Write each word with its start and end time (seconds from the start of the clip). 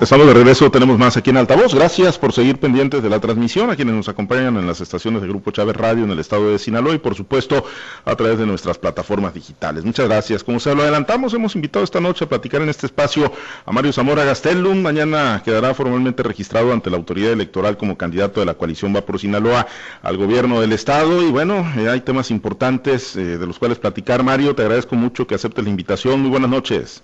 Estamos 0.00 0.26
de 0.28 0.32
regreso, 0.32 0.70
tenemos 0.70 0.98
más 0.98 1.18
aquí 1.18 1.28
en 1.28 1.36
Altavoz. 1.36 1.74
Gracias 1.74 2.16
por 2.16 2.32
seguir 2.32 2.58
pendientes 2.58 3.02
de 3.02 3.10
la 3.10 3.20
transmisión, 3.20 3.68
a 3.68 3.76
quienes 3.76 3.94
nos 3.94 4.08
acompañan 4.08 4.56
en 4.56 4.66
las 4.66 4.80
estaciones 4.80 5.20
de 5.20 5.28
Grupo 5.28 5.50
Chávez 5.50 5.76
Radio 5.76 6.04
en 6.04 6.10
el 6.10 6.18
estado 6.18 6.50
de 6.50 6.58
Sinaloa 6.58 6.94
y 6.94 6.98
por 6.98 7.14
supuesto 7.14 7.66
a 8.06 8.16
través 8.16 8.38
de 8.38 8.46
nuestras 8.46 8.78
plataformas 8.78 9.34
digitales. 9.34 9.84
Muchas 9.84 10.08
gracias. 10.08 10.42
Como 10.42 10.58
se 10.58 10.74
lo 10.74 10.80
adelantamos, 10.80 11.34
hemos 11.34 11.54
invitado 11.54 11.84
esta 11.84 12.00
noche 12.00 12.24
a 12.24 12.28
platicar 12.30 12.62
en 12.62 12.70
este 12.70 12.86
espacio 12.86 13.30
a 13.66 13.72
Mario 13.72 13.92
Zamora 13.92 14.24
Gastelum. 14.24 14.80
Mañana 14.80 15.42
quedará 15.44 15.74
formalmente 15.74 16.22
registrado 16.22 16.72
ante 16.72 16.88
la 16.88 16.96
autoridad 16.96 17.32
electoral 17.32 17.76
como 17.76 17.98
candidato 17.98 18.40
de 18.40 18.46
la 18.46 18.54
coalición 18.54 18.96
Va 18.96 19.02
por 19.02 19.18
Sinaloa 19.20 19.66
al 20.00 20.16
gobierno 20.16 20.62
del 20.62 20.72
estado. 20.72 21.20
Y 21.20 21.30
bueno, 21.30 21.70
eh, 21.76 21.90
hay 21.90 22.00
temas 22.00 22.30
importantes 22.30 23.16
eh, 23.16 23.36
de 23.36 23.46
los 23.46 23.58
cuales 23.58 23.78
platicar. 23.78 24.22
Mario, 24.22 24.54
te 24.54 24.62
agradezco 24.62 24.96
mucho 24.96 25.26
que 25.26 25.34
aceptes 25.34 25.62
la 25.62 25.68
invitación. 25.68 26.22
Muy 26.22 26.30
buenas 26.30 26.48
noches. 26.48 27.02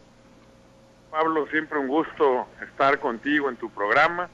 Pablo, 1.17 1.46
siempre 1.51 1.79
un 1.79 1.89
gusto 1.89 2.46
estar 2.62 3.01
contigo 3.01 3.49
en 3.49 3.57
tu 3.57 3.71
programa. 3.71 4.29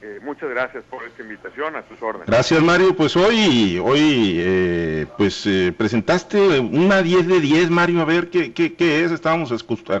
Eh, 0.00 0.18
muchas 0.22 0.48
gracias 0.48 0.82
por 0.88 1.04
esta 1.04 1.22
invitación, 1.22 1.76
a 1.76 1.82
tus 1.82 2.00
órdenes. 2.00 2.26
Gracias 2.26 2.62
Mario, 2.62 2.96
pues 2.96 3.14
hoy, 3.16 3.78
hoy 3.78 4.36
eh, 4.38 5.06
pues 5.18 5.46
eh, 5.46 5.74
presentaste 5.76 6.58
una 6.58 7.02
10 7.02 7.28
de 7.28 7.38
10 7.38 7.68
Mario, 7.68 8.00
a 8.00 8.06
ver 8.06 8.30
qué, 8.30 8.54
qué, 8.54 8.72
qué 8.72 9.04
es, 9.04 9.12
estábamos 9.12 9.52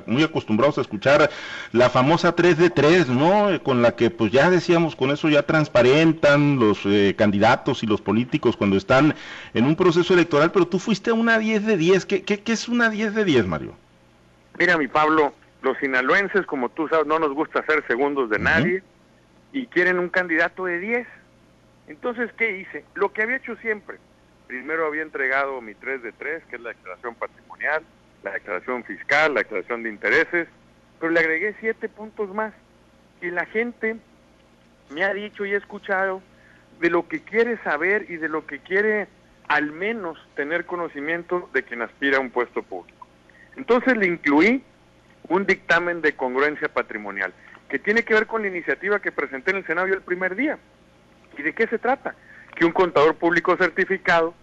muy 0.06 0.22
acostumbrados 0.22 0.78
a 0.78 0.80
escuchar 0.80 1.28
la 1.72 1.90
famosa 1.90 2.34
3 2.34 2.56
de 2.56 2.70
3, 2.70 3.08
¿no? 3.10 3.62
Con 3.62 3.82
la 3.82 3.94
que 3.94 4.08
pues 4.08 4.32
ya 4.32 4.48
decíamos, 4.48 4.96
con 4.96 5.10
eso 5.10 5.28
ya 5.28 5.42
transparentan 5.42 6.58
los 6.58 6.80
candidatos 7.14 7.82
y 7.82 7.86
los 7.86 8.00
políticos 8.00 8.56
cuando 8.56 8.78
están 8.78 9.14
en 9.52 9.66
un 9.66 9.76
proceso 9.76 10.14
electoral, 10.14 10.50
pero 10.50 10.66
tú 10.66 10.78
fuiste 10.78 11.10
a 11.10 11.14
una 11.14 11.38
10 11.38 11.66
de 11.66 11.76
10, 11.76 12.06
¿qué, 12.06 12.22
qué, 12.22 12.40
qué 12.40 12.52
es 12.52 12.68
una 12.68 12.88
10 12.88 13.14
de 13.14 13.24
10 13.26 13.46
Mario? 13.46 13.74
Mira 14.58 14.78
mi 14.78 14.88
Pablo, 14.88 15.34
los 15.62 15.78
sinaloenses, 15.78 16.44
como 16.46 16.68
tú 16.68 16.88
sabes, 16.88 17.06
no 17.06 17.18
nos 17.18 17.32
gusta 17.32 17.64
ser 17.64 17.86
segundos 17.86 18.28
de 18.30 18.38
nadie 18.38 18.82
y 19.52 19.66
quieren 19.66 19.98
un 19.98 20.08
candidato 20.08 20.64
de 20.64 20.80
10. 20.80 21.06
Entonces, 21.86 22.32
¿qué 22.36 22.58
hice? 22.58 22.84
Lo 22.94 23.12
que 23.12 23.22
había 23.22 23.36
hecho 23.36 23.56
siempre. 23.56 23.98
Primero 24.48 24.86
había 24.86 25.02
entregado 25.02 25.60
mi 25.60 25.74
3 25.74 26.02
de 26.02 26.12
3, 26.12 26.44
que 26.50 26.56
es 26.56 26.62
la 26.62 26.70
declaración 26.70 27.14
patrimonial, 27.14 27.82
la 28.24 28.32
declaración 28.32 28.84
fiscal, 28.84 29.34
la 29.34 29.40
declaración 29.40 29.82
de 29.84 29.90
intereses, 29.90 30.48
pero 30.98 31.12
le 31.12 31.20
agregué 31.20 31.54
siete 31.60 31.88
puntos 31.88 32.34
más. 32.34 32.52
Y 33.20 33.30
la 33.30 33.46
gente 33.46 33.96
me 34.90 35.04
ha 35.04 35.14
dicho 35.14 35.44
y 35.44 35.52
he 35.52 35.56
escuchado 35.56 36.22
de 36.80 36.90
lo 36.90 37.06
que 37.06 37.22
quiere 37.22 37.56
saber 37.58 38.06
y 38.10 38.16
de 38.16 38.28
lo 38.28 38.46
que 38.46 38.58
quiere 38.58 39.06
al 39.46 39.70
menos 39.70 40.18
tener 40.34 40.66
conocimiento 40.66 41.48
de 41.52 41.62
quien 41.62 41.82
aspira 41.82 42.18
a 42.18 42.20
un 42.20 42.30
puesto 42.30 42.62
público. 42.62 43.06
Entonces 43.56 43.96
le 43.96 44.06
incluí 44.06 44.64
un 45.28 45.46
dictamen 45.46 46.02
de 46.02 46.14
congruencia 46.14 46.68
patrimonial, 46.68 47.32
que 47.68 47.78
tiene 47.78 48.02
que 48.02 48.14
ver 48.14 48.26
con 48.26 48.42
la 48.42 48.48
iniciativa 48.48 49.00
que 49.00 49.12
presenté 49.12 49.52
en 49.52 49.58
el 49.58 49.66
Senado 49.66 49.86
el 49.86 50.02
primer 50.02 50.36
día. 50.36 50.58
¿Y 51.38 51.42
de 51.42 51.54
qué 51.54 51.66
se 51.66 51.78
trata? 51.78 52.14
Que 52.54 52.64
un 52.64 52.72
contador 52.72 53.14
público 53.16 53.56
certificado 53.56 54.34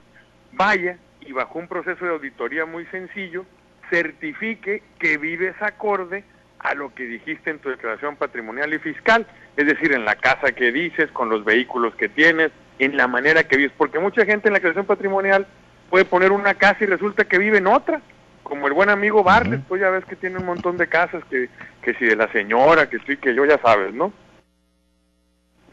vaya 0.54 0.98
y 1.22 1.32
bajo 1.32 1.60
un 1.60 1.68
proceso 1.68 2.04
de 2.06 2.12
auditoría 2.12 2.66
muy 2.66 2.86
sencillo, 2.88 3.46
certifique 3.90 4.82
que 5.00 5.18
vives 5.18 5.56
acorde 5.62 6.24
a 6.60 6.74
lo 6.74 6.94
que 6.94 7.04
dijiste 7.04 7.50
en 7.50 7.60
tu 7.60 7.70
declaración 7.70 8.16
patrimonial 8.16 8.74
y 8.74 8.80
fiscal, 8.80 9.26
es 9.56 9.66
decir, 9.66 9.94
en 9.94 10.06
la 10.06 10.16
casa 10.16 10.52
que 10.52 10.72
dices, 10.72 11.10
con 11.12 11.30
los 11.30 11.46
vehículos 11.46 11.96
que 11.96 12.10
tienes, 12.10 12.52
en 12.80 12.98
la 12.98 13.08
manera 13.08 13.44
que 13.44 13.58
vives, 13.58 13.74
porque 13.78 14.00
mucha 14.00 14.26
gente 14.26 14.48
en 14.48 14.54
la 14.54 14.60
declaración 14.60 14.86
patrimonial 14.86 15.48
puede 15.90 16.06
poner 16.06 16.32
una 16.32 16.54
casa 16.54 16.84
y 16.84 16.88
resulta 16.88 17.26
que 17.26 17.38
vive 17.38 17.58
en 17.58 17.68
otra, 17.68 18.02
como 18.50 18.68
el 18.68 18.74
buen 18.74 18.90
amigo 18.90 19.24
Barles, 19.24 19.62
pues 19.68 19.80
ya 19.80 19.90
ves 19.92 20.04
que 20.06 20.16
tiene 20.16 20.40
un 20.40 20.46
montón 20.46 20.76
de 20.76 20.88
casas, 20.88 21.24
que, 21.30 21.50
que 21.84 21.94
si 21.94 22.06
de 22.06 22.16
la 22.16 22.30
señora, 22.32 22.90
que 22.90 22.98
sí, 23.06 23.16
que 23.16 23.36
yo 23.36 23.46
ya 23.46 23.60
sabes, 23.60 23.94
¿no? 23.94 24.12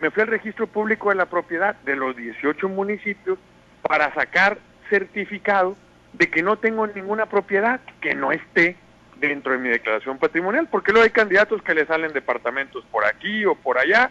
Me 0.00 0.10
fui 0.10 0.22
al 0.22 0.28
registro 0.28 0.66
público 0.66 1.08
de 1.08 1.14
la 1.14 1.24
propiedad 1.24 1.74
de 1.80 1.96
los 1.96 2.14
18 2.14 2.68
municipios 2.68 3.38
para 3.80 4.12
sacar 4.12 4.58
certificado 4.90 5.74
de 6.12 6.30
que 6.30 6.42
no 6.42 6.58
tengo 6.58 6.86
ninguna 6.86 7.26
propiedad 7.26 7.80
que 8.00 8.14
no 8.14 8.30
esté 8.30 8.76
dentro 9.18 9.52
de 9.52 9.58
mi 9.58 9.70
declaración 9.70 10.18
patrimonial, 10.18 10.68
porque 10.70 10.92
luego 10.92 11.04
hay 11.04 11.10
candidatos 11.10 11.62
que 11.62 11.74
le 11.74 11.86
salen 11.86 12.12
departamentos 12.12 12.84
por 12.92 13.06
aquí 13.06 13.46
o 13.46 13.54
por 13.54 13.78
allá. 13.78 14.10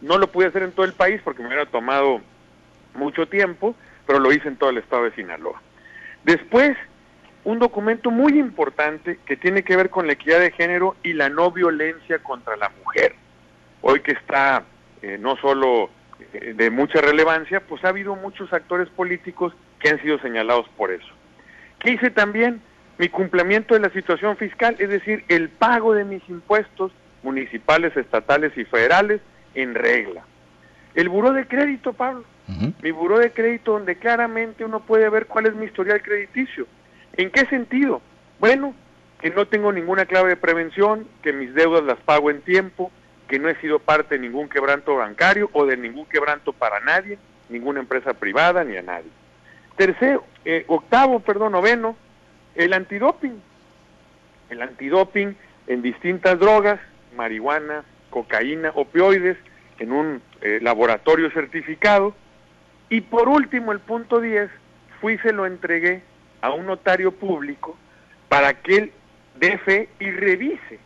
No 0.00 0.18
lo 0.18 0.26
pude 0.26 0.46
hacer 0.46 0.64
en 0.64 0.72
todo 0.72 0.84
el 0.84 0.92
país 0.92 1.20
porque 1.22 1.42
me 1.42 1.48
hubiera 1.48 1.66
tomado 1.66 2.20
mucho 2.94 3.28
tiempo, 3.28 3.76
pero 4.06 4.18
lo 4.18 4.32
hice 4.32 4.48
en 4.48 4.56
todo 4.56 4.70
el 4.70 4.78
estado 4.78 5.04
de 5.04 5.12
Sinaloa. 5.12 5.62
Después 6.24 6.76
un 7.44 7.58
documento 7.58 8.10
muy 8.10 8.38
importante 8.38 9.18
que 9.26 9.36
tiene 9.36 9.62
que 9.62 9.76
ver 9.76 9.90
con 9.90 10.06
la 10.06 10.12
equidad 10.12 10.40
de 10.40 10.52
género 10.52 10.96
y 11.02 11.12
la 11.12 11.28
no 11.28 11.50
violencia 11.50 12.20
contra 12.20 12.56
la 12.56 12.70
mujer. 12.84 13.14
Hoy 13.80 14.00
que 14.00 14.12
está 14.12 14.64
eh, 15.02 15.18
no 15.18 15.36
solo 15.36 15.90
eh, 16.32 16.54
de 16.54 16.70
mucha 16.70 17.00
relevancia, 17.00 17.60
pues 17.60 17.84
ha 17.84 17.88
habido 17.88 18.14
muchos 18.14 18.52
actores 18.52 18.88
políticos 18.90 19.52
que 19.80 19.88
han 19.88 20.00
sido 20.00 20.18
señalados 20.20 20.68
por 20.76 20.92
eso. 20.92 21.08
¿Qué 21.80 21.90
hice 21.90 22.10
también? 22.10 22.60
Mi 22.98 23.08
cumplimiento 23.08 23.74
de 23.74 23.80
la 23.80 23.90
situación 23.90 24.36
fiscal, 24.36 24.76
es 24.78 24.88
decir, 24.88 25.24
el 25.28 25.48
pago 25.48 25.94
de 25.94 26.04
mis 26.04 26.22
impuestos 26.28 26.92
municipales, 27.24 27.96
estatales 27.96 28.56
y 28.56 28.64
federales 28.64 29.20
en 29.54 29.74
regla. 29.74 30.22
El 30.94 31.08
buró 31.08 31.32
de 31.32 31.46
crédito, 31.46 31.92
Pablo. 31.92 32.24
Mi 32.82 32.90
buró 32.90 33.18
de 33.18 33.32
crédito 33.32 33.72
donde 33.72 33.96
claramente 33.96 34.64
uno 34.64 34.80
puede 34.80 35.08
ver 35.08 35.26
cuál 35.26 35.46
es 35.46 35.54
mi 35.54 35.64
historial 35.64 36.02
crediticio 36.02 36.66
¿En 37.14 37.30
qué 37.30 37.46
sentido? 37.46 38.00
Bueno, 38.38 38.74
que 39.20 39.30
no 39.30 39.46
tengo 39.46 39.72
ninguna 39.72 40.06
clave 40.06 40.30
de 40.30 40.36
prevención, 40.36 41.06
que 41.22 41.32
mis 41.32 41.54
deudas 41.54 41.84
las 41.84 41.98
pago 42.00 42.30
en 42.30 42.42
tiempo, 42.42 42.90
que 43.28 43.38
no 43.38 43.48
he 43.48 43.54
sido 43.60 43.78
parte 43.78 44.16
de 44.16 44.20
ningún 44.20 44.48
quebranto 44.48 44.96
bancario 44.96 45.48
o 45.52 45.64
de 45.64 45.76
ningún 45.76 46.06
quebranto 46.06 46.52
para 46.52 46.80
nadie, 46.80 47.18
ninguna 47.48 47.80
empresa 47.80 48.14
privada 48.14 48.64
ni 48.64 48.76
a 48.76 48.82
nadie. 48.82 49.10
Tercero, 49.76 50.24
eh, 50.44 50.64
octavo, 50.66 51.20
perdón, 51.20 51.52
noveno, 51.52 51.96
el 52.54 52.72
antidoping. 52.72 53.40
El 54.50 54.62
antidoping 54.62 55.36
en 55.66 55.82
distintas 55.82 56.38
drogas, 56.38 56.80
marihuana, 57.16 57.84
cocaína, 58.10 58.72
opioides, 58.74 59.36
en 59.78 59.92
un 59.92 60.22
eh, 60.40 60.58
laboratorio 60.60 61.30
certificado. 61.30 62.14
Y 62.88 63.02
por 63.02 63.28
último, 63.28 63.72
el 63.72 63.80
punto 63.80 64.20
10, 64.20 64.50
fui 65.00 65.16
se 65.18 65.32
lo 65.32 65.46
entregué 65.46 66.02
a 66.42 66.50
un 66.50 66.66
notario 66.66 67.12
público 67.12 67.76
para 68.28 68.52
que 68.54 68.76
él 68.76 68.92
dé 69.38 69.58
fe 69.58 69.88
y 69.98 70.10
revise 70.10 70.78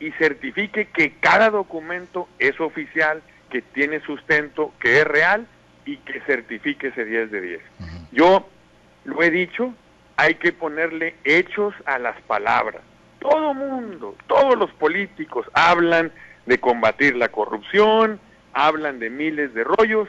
y 0.00 0.10
certifique 0.12 0.86
que 0.86 1.12
cada 1.20 1.50
documento 1.50 2.28
es 2.40 2.58
oficial, 2.60 3.22
que 3.50 3.62
tiene 3.62 4.00
sustento, 4.00 4.72
que 4.80 4.98
es 4.98 5.04
real 5.04 5.46
y 5.84 5.98
que 5.98 6.20
certifique 6.22 6.88
ese 6.88 7.04
10 7.04 7.30
de 7.30 7.40
10. 7.40 7.60
Yo 8.10 8.48
lo 9.04 9.22
he 9.22 9.30
dicho, 9.30 9.74
hay 10.16 10.34
que 10.36 10.52
ponerle 10.52 11.14
hechos 11.24 11.74
a 11.84 11.98
las 11.98 12.20
palabras. 12.22 12.82
Todo 13.20 13.54
mundo, 13.54 14.16
todos 14.26 14.58
los 14.58 14.72
políticos 14.72 15.46
hablan 15.52 16.10
de 16.46 16.58
combatir 16.58 17.14
la 17.14 17.28
corrupción, 17.28 18.18
hablan 18.52 18.98
de 18.98 19.10
miles 19.10 19.54
de 19.54 19.62
rollos, 19.62 20.08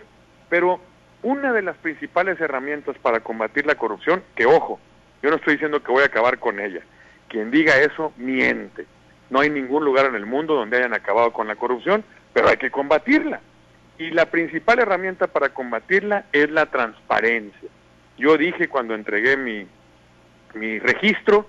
pero 0.50 0.80
una 1.22 1.54
de 1.54 1.62
las 1.62 1.78
principales 1.78 2.40
herramientas 2.42 2.98
para 3.00 3.20
combatir 3.20 3.66
la 3.66 3.76
corrupción, 3.76 4.24
que 4.36 4.46
ojo, 4.46 4.80
yo 5.24 5.30
no 5.30 5.38
estoy 5.38 5.54
diciendo 5.54 5.82
que 5.82 5.92
voy 5.92 6.04
a 6.04 6.08
acabar 6.08 6.38
con 6.38 6.60
ella. 6.60 6.82
Quien 7.30 7.50
diga 7.50 7.80
eso 7.80 8.14
miente. 8.18 8.86
No 9.30 9.40
hay 9.40 9.50
ningún 9.50 9.86
lugar 9.86 10.06
en 10.06 10.16
el 10.16 10.26
mundo 10.26 10.54
donde 10.54 10.78
hayan 10.78 10.94
acabado 10.94 11.32
con 11.32 11.48
la 11.48 11.56
corrupción, 11.56 12.04
pero 12.34 12.50
hay 12.50 12.58
que 12.58 12.70
combatirla. 12.70 13.40
Y 13.98 14.12
la 14.12 14.26
principal 14.26 14.80
herramienta 14.80 15.28
para 15.28 15.50
combatirla 15.50 16.26
es 16.34 16.52
la 16.52 16.66
transparencia. 16.66 17.70
Yo 18.18 18.38
dije 18.38 18.68
cuando 18.68 18.96
entregué 18.96 19.38
mi, 19.38 19.66
mi 20.56 20.78
registro 20.80 21.48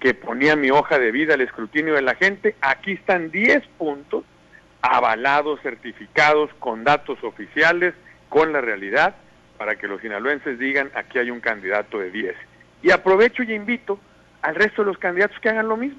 que 0.00 0.14
ponía 0.14 0.56
mi 0.56 0.70
hoja 0.70 0.98
de 0.98 1.12
vida 1.12 1.34
al 1.34 1.42
escrutinio 1.42 1.94
de 1.94 2.02
la 2.02 2.14
gente, 2.14 2.56
aquí 2.62 2.92
están 2.92 3.30
10 3.30 3.66
puntos 3.76 4.24
avalados, 4.80 5.60
certificados, 5.60 6.50
con 6.58 6.84
datos 6.84 7.22
oficiales, 7.22 7.92
con 8.30 8.54
la 8.54 8.62
realidad, 8.62 9.14
para 9.58 9.76
que 9.76 9.86
los 9.86 10.00
sinaloenses 10.00 10.58
digan 10.58 10.90
aquí 10.94 11.18
hay 11.18 11.30
un 11.30 11.40
candidato 11.40 11.98
de 11.98 12.10
10. 12.10 12.49
Y 12.82 12.90
aprovecho 12.90 13.42
y 13.42 13.52
invito 13.52 13.98
al 14.42 14.54
resto 14.54 14.82
de 14.82 14.86
los 14.86 14.98
candidatos 14.98 15.38
que 15.40 15.48
hagan 15.48 15.68
lo 15.68 15.76
mismo. 15.76 15.98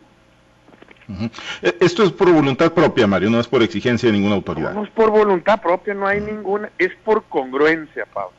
E, 1.61 1.75
esto 1.81 2.03
es 2.03 2.11
por 2.11 2.31
voluntad 2.31 2.73
propia, 2.73 3.07
Mario, 3.07 3.29
no 3.29 3.39
es 3.39 3.47
por 3.47 3.61
exigencia 3.61 4.07
de 4.07 4.13
ninguna 4.13 4.35
autoridad. 4.35 4.73
No, 4.73 4.83
es 4.83 4.89
por 4.91 5.09
voluntad 5.09 5.61
propia, 5.61 5.93
no 5.93 6.07
hay 6.07 6.21
ninguna, 6.21 6.71
es 6.77 6.93
por 7.03 7.23
congruencia, 7.23 8.05
Pablo, 8.05 8.33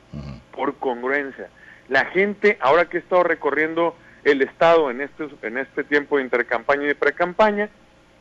por 0.53 0.77
congruencia. 0.77 1.49
La 1.89 2.07
gente, 2.07 2.59
ahora 2.61 2.87
que 2.87 2.97
he 2.97 3.01
estado 3.01 3.25
recorriendo 3.25 3.97
el 4.25 4.41
Estado 4.41 4.91
en 4.91 5.01
este, 5.01 5.29
en 5.43 5.59
este 5.59 5.85
tiempo 5.85 6.17
de 6.17 6.25
intercampaña 6.25 6.85
y 6.85 6.87
de 6.87 6.95
precampaña, 6.95 7.69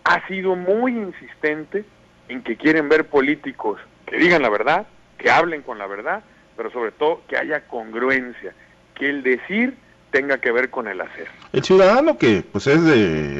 ha 0.03 0.27
sido 0.27 0.55
muy 0.55 0.97
insistente 0.97 1.85
en 2.27 2.41
que 2.41 2.57
quieren 2.57 2.89
ver 2.89 3.05
políticos 3.05 3.79
que 4.07 4.17
digan 4.17 4.41
la 4.41 4.49
verdad, 4.49 4.87
que 5.17 5.29
hablen 5.29 5.61
con 5.61 5.77
la 5.77 5.87
verdad, 5.87 6.23
pero 6.57 6.71
sobre 6.71 6.91
todo 6.91 7.21
que 7.27 7.37
haya 7.37 7.67
congruencia, 7.67 8.53
que 8.95 9.09
el 9.09 9.23
decir 9.23 9.75
tenga 10.11 10.37
que 10.37 10.51
ver 10.51 10.69
con 10.69 10.87
el 10.87 11.01
hacer. 11.01 11.27
El 11.53 11.63
ciudadano 11.63 12.17
que 12.17 12.43
pues 12.49 12.67
es 12.67 12.79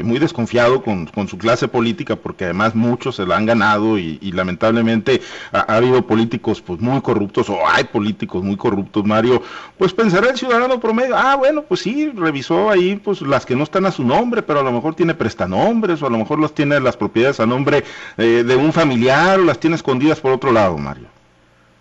muy 0.04 0.20
desconfiado 0.20 0.82
con, 0.82 1.08
su 1.28 1.38
clase 1.38 1.68
política 1.68 2.16
porque 2.16 2.46
además 2.46 2.74
muchos 2.74 3.18
se 3.18 3.26
la 3.26 3.38
han 3.38 3.46
ganado 3.46 3.98
y, 3.98 4.20
lamentablemente 4.32 5.22
ha, 5.52 5.76
habido 5.76 6.08
políticos 6.08 6.62
pues 6.62 6.80
muy 6.80 7.02
corruptos 7.02 7.50
o 7.50 7.68
hay 7.68 7.84
políticos 7.84 8.44
muy 8.44 8.56
corruptos, 8.56 9.06
Mario, 9.06 9.44
pues 9.78 9.94
pensará 9.94 10.30
el 10.30 10.38
ciudadano 10.38 10.80
promedio, 10.80 11.16
ah 11.16 11.36
bueno, 11.36 11.64
pues 11.64 11.82
sí, 11.82 12.12
revisó 12.16 12.70
ahí 12.70 12.96
pues 12.96 13.22
las 13.22 13.46
que 13.46 13.56
no 13.56 13.64
están 13.64 13.86
a 13.86 13.92
su 13.92 14.04
nombre, 14.04 14.42
pero 14.42 14.62
a 14.62 14.64
lo 14.64 14.72
mejor 14.72 14.96
tiene 14.96 15.14
prestanombres 15.14 16.02
o 16.02 16.08
a 16.08 16.10
lo 16.10 16.18
mejor 16.18 16.40
las 16.40 16.54
tiene 16.54 16.80
las 16.80 16.98
propiedades 16.98 17.40
a 17.40 17.46
nombre 17.46 17.84
eh, 18.18 18.44
de 18.46 18.56
un 18.56 18.72
familiar 18.72 19.40
o 19.40 19.44
las 19.44 19.60
tiene 19.60 19.76
escondidas 19.76 20.20
por 20.20 20.32
otro 20.32 20.52
lado, 20.52 20.78
Mario. 20.78 21.08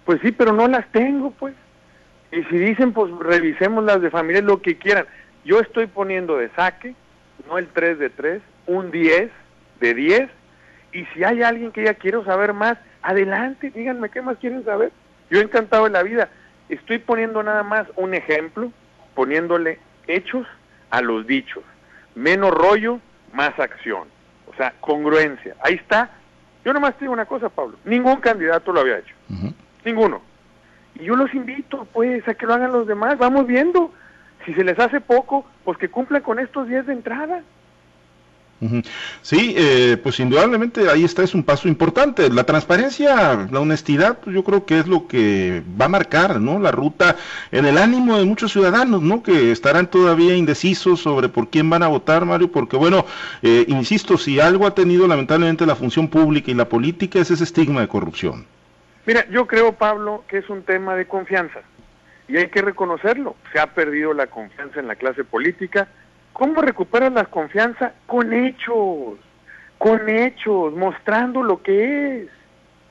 Pues 0.05 0.21
sí, 0.23 0.33
pero 0.33 0.53
no 0.53 0.67
las 0.67 0.91
tengo, 0.91 1.31
pues. 1.31 1.55
Y 2.33 2.43
si 2.45 2.59
dicen, 2.59 2.93
pues 2.93 3.11
revisemos 3.19 3.85
las 3.85 4.01
de 4.01 4.11
familia, 4.11 4.43
lo 4.43 4.63
que 4.63 4.77
quieran. 4.77 5.07
Yo 5.45 5.61
estoy 5.61 5.87
poniendo 5.87 6.37
de 6.37 6.51
saque, 6.51 6.95
no 7.49 7.59
el 7.59 7.69
3 7.69 7.99
de 7.99 8.11
3, 8.11 8.43
un 8.67 8.91
10 8.91 9.31
de 9.81 9.95
10. 9.95 10.31
Y 10.93 11.05
si 11.07 11.25
hay 11.25 11.43
alguien 11.43 11.73
que 11.73 11.85
ya 11.85 11.95
quiero 11.95 12.25
saber 12.25 12.53
más, 12.53 12.79
adelante, 13.03 13.71
díganme 13.71 14.11
qué 14.11 14.23
más 14.23 14.39
quieren 14.39 14.65
saber. 14.65 14.93
Yo 15.31 15.39
he 15.41 15.43
encantado 15.43 15.85
de 15.85 15.91
la 15.91 16.03
vida. 16.03 16.29
Estoy 16.69 16.99
poniendo 16.99 17.43
nada 17.43 17.63
más 17.63 17.87
un 17.97 18.15
ejemplo, 18.15 18.73
poniéndole 19.15 19.79
hechos 20.07 20.47
a 20.91 21.01
los 21.01 21.27
dichos. 21.27 21.65
Menos 22.15 22.51
rollo, 22.51 23.01
más 23.33 23.59
acción. 23.59 24.09
O 24.47 24.55
sea, 24.55 24.75
congruencia. 24.81 25.57
Ahí 25.63 25.75
está. 25.75 26.11
Yo 26.65 26.73
nomás 26.73 26.95
te 26.95 27.01
digo 27.05 27.13
una 27.13 27.27
cosa, 27.27 27.49
Pablo. 27.49 27.77
Ningún 27.85 28.17
candidato 28.17 28.73
lo 28.73 28.81
había 28.81 28.99
hecho. 28.99 29.15
Ninguno. 29.85 30.23
Y 30.95 31.05
yo 31.05 31.17
los 31.17 31.33
invito, 31.35 31.87
pues, 31.93 32.27
a 32.29 32.35
que 32.35 32.47
lo 32.47 32.55
hagan 32.55 32.73
los 32.73 32.87
demás. 32.87 33.19
Vamos 33.19 33.47
viendo. 33.47 33.93
Si 34.45 34.55
se 34.55 34.65
les 34.65 34.79
hace 34.79 35.01
poco, 35.01 35.47
pues 35.65 35.77
que 35.79 35.89
cumplan 35.89 36.23
con 36.23 36.39
estos 36.39 36.67
días 36.69 36.87
de 36.87 36.95
entrada. 36.95 37.43
Sí, 39.23 39.55
eh, 39.57 39.97
pues 40.03 40.21
indudablemente 40.21 40.91
ahí 40.91 41.05
está, 41.05 41.23
es 41.23 41.35
un 41.35 41.43
paso 41.43 41.67
importante. 41.67 42.29
La 42.29 42.45
transparencia, 42.45 43.49
la 43.51 43.61
honestidad, 43.61 44.19
pues 44.19 44.35
yo 44.35 44.45
creo 44.45 44.67
que 44.67 44.79
es 44.79 44.87
lo 44.87 45.07
que 45.07 45.63
va 45.81 45.87
a 45.87 45.89
marcar, 45.89 46.41
¿no? 46.41 46.59
La 46.59 46.71
ruta 46.71 47.17
en 47.53 47.65
el 47.65 47.79
ánimo 47.79 48.19
de 48.19 48.27
muchos 48.27 48.53
ciudadanos, 48.53 49.01
¿no? 49.01 49.23
Que 49.23 49.51
estarán 49.51 49.91
todavía 49.91 50.37
indecisos 50.37 51.01
sobre 51.01 51.31
por 51.31 51.49
quién 51.49 51.71
van 51.71 51.83
a 51.83 51.89
votar, 51.89 52.27
Mario, 52.27 52.53
porque 52.53 52.77
bueno, 52.77 53.07
eh, 53.43 53.65
insisto, 53.69 54.19
si 54.19 54.41
algo 54.41 54.67
ha 54.67 54.75
tenido 54.75 55.09
lamentablemente 55.09 55.65
la 55.65 55.77
función 55.77 56.09
pública 56.09 56.51
y 56.51 56.55
la 56.55 56.69
política 56.69 57.19
es 57.19 57.31
ese 57.31 57.45
estigma 57.45 57.81
de 57.81 57.89
corrupción. 57.89 58.45
Mira, 59.11 59.27
yo 59.29 59.49
creo, 59.49 59.73
Pablo, 59.73 60.23
que 60.29 60.39
es 60.39 60.49
un 60.49 60.63
tema 60.63 60.95
de 60.95 61.05
confianza 61.05 61.63
y 62.29 62.37
hay 62.37 62.47
que 62.47 62.63
reconocerlo. 62.63 63.35
Se 63.53 63.59
ha 63.59 63.67
perdido 63.75 64.15
la 64.15 64.29
confianza 64.29 64.79
en 64.79 64.87
la 64.87 64.95
clase 64.95 65.25
política. 65.25 65.89
¿Cómo 66.33 66.63
recuperas 66.63 67.13
la 67.13 67.25
confianza? 67.25 67.93
Con 68.07 68.33
hechos, 68.33 69.19
con 69.79 70.09
hechos, 70.09 70.75
mostrando 70.75 71.43
lo 71.43 71.61
que 71.61 72.21
es, 72.23 72.29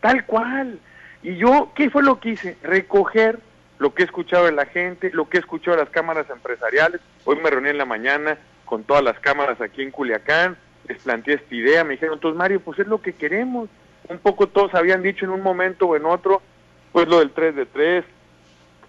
tal 0.01 0.25
cual. 0.25 0.77
Y 1.24 1.38
yo, 1.38 1.71
¿qué 1.74 1.89
fue 1.89 2.04
lo 2.04 2.19
que 2.19 2.31
hice? 2.31 2.57
Recoger 2.63 3.39
lo 3.77 3.94
que 3.94 4.01
he 4.01 4.06
escuchado 4.06 4.44
de 4.44 4.51
la 4.51 4.65
gente, 4.65 5.12
lo 5.13 5.30
que 5.30 5.38
he 5.38 5.39
escuchado 5.39 5.77
de 5.77 5.83
las 5.83 5.89
cámaras 5.89 6.30
empresariales. 6.30 7.00
Hoy 7.24 7.38
me 7.42 7.50
reuní 7.50 7.69
en 7.69 7.77
la 7.77 7.86
mañana 7.86 8.38
con 8.65 8.83
todas 8.83 9.06
las 9.06 9.18
cámaras 9.22 9.62
aquí 9.62 9.83
en 9.83 9.92
Culiacán, 9.92 10.57
les 10.86 11.01
planteé 11.01 11.36
esta 11.36 11.56
idea, 11.56 11.86
me 11.86 11.94
dijeron, 11.94 12.15
entonces 12.15 12.38
Mario, 12.38 12.60
pues 12.60 12.77
es 12.77 12.88
lo 12.88 13.01
que 13.01 13.13
queremos 13.13 13.69
un 14.10 14.18
poco 14.18 14.48
todos 14.48 14.74
habían 14.74 15.02
dicho 15.02 15.26
en 15.26 15.32
un 15.32 15.42
momento 15.42 15.88
o 15.88 15.96
en 15.96 16.06
otro, 16.06 16.42
pues 16.92 17.08
lo 17.08 17.20
del 17.20 17.32
3 17.32 17.56
de 17.56 17.66
3, 17.68 18.06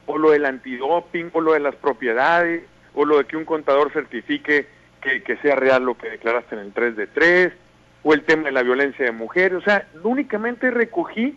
o 0.07 0.19
lo 0.19 0.31
del 0.31 0.47
antidoping, 0.47 1.31
o 1.33 1.41
lo 1.41 1.53
de 1.53 1.61
las 1.61 1.77
propiedades, 1.77 2.65
o 2.95 3.05
lo 3.05 3.19
de 3.19 3.25
que 3.27 3.37
un 3.37 3.45
contador 3.45 3.93
certifique 3.93 4.67
que, 5.01 5.23
que 5.23 5.37
sea 5.37 5.55
real 5.55 5.85
lo 5.85 5.97
que 5.97 6.11
declaraste 6.11 6.55
en 6.55 6.63
el 6.63 6.73
3 6.73 6.97
de 6.97 7.07
3, 7.07 7.53
o 8.03 8.15
el 8.15 8.25
tema 8.25 8.45
de 8.45 8.53
la 8.53 8.63
violencia 8.63 9.05
de 9.05 9.13
mujeres. 9.13 9.59
O 9.59 9.63
sea, 9.63 9.87
únicamente 10.03 10.71
recogí 10.71 11.37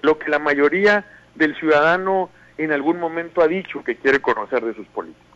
lo 0.00 0.18
que 0.18 0.30
la 0.30 0.38
mayoría 0.38 1.04
del 1.34 1.56
ciudadano 1.56 2.30
en 2.58 2.72
algún 2.72 3.00
momento 3.00 3.42
ha 3.42 3.48
dicho 3.48 3.82
que 3.82 3.96
quiere 3.96 4.20
conocer 4.20 4.64
de 4.64 4.74
sus 4.74 4.86
políticos. 4.88 5.31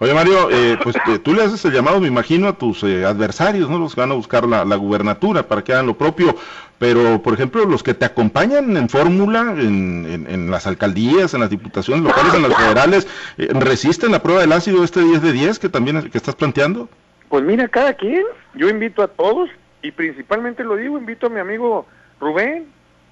Oye 0.00 0.14
Mario, 0.14 0.50
eh, 0.50 0.76
pues 0.82 0.96
eh, 0.96 1.20
tú 1.20 1.32
le 1.32 1.44
haces 1.44 1.64
el 1.64 1.72
llamado, 1.72 2.00
me 2.00 2.08
imagino, 2.08 2.48
a 2.48 2.54
tus 2.54 2.82
eh, 2.82 3.04
adversarios, 3.04 3.70
¿no? 3.70 3.78
Los 3.78 3.94
que 3.94 4.00
van 4.00 4.10
a 4.10 4.14
buscar 4.14 4.44
la, 4.44 4.64
gubernatura 4.76 5.44
para 5.44 5.62
que 5.62 5.72
hagan 5.72 5.86
lo 5.86 5.96
propio, 5.96 6.34
pero 6.78 7.22
por 7.22 7.34
ejemplo, 7.34 7.64
los 7.64 7.84
que 7.84 7.94
te 7.94 8.04
acompañan 8.04 8.76
en 8.76 8.88
fórmula, 8.88 9.54
en, 9.56 10.50
las 10.50 10.66
alcaldías, 10.66 11.34
en 11.34 11.40
las 11.40 11.50
diputaciones 11.50 12.04
locales, 12.04 12.34
en 12.34 12.42
las 12.42 12.56
federales, 12.56 13.08
¿resisten 13.36 14.12
la 14.12 14.22
prueba 14.22 14.40
del 14.40 14.52
ácido 14.52 14.82
este 14.82 15.02
10 15.02 15.22
de 15.22 15.32
10 15.32 15.58
que 15.58 15.68
también 15.68 16.10
que 16.10 16.18
estás 16.18 16.34
planteando? 16.34 16.88
Pues 17.28 17.44
mira, 17.44 17.68
cada 17.68 17.94
quien, 17.94 18.24
yo 18.54 18.68
invito 18.68 19.02
a 19.02 19.08
todos 19.08 19.50
y 19.82 19.92
principalmente 19.92 20.64
lo 20.64 20.76
digo, 20.76 20.98
invito 20.98 21.26
a 21.26 21.30
mi 21.30 21.38
amigo 21.38 21.86
Rubén, 22.20 22.66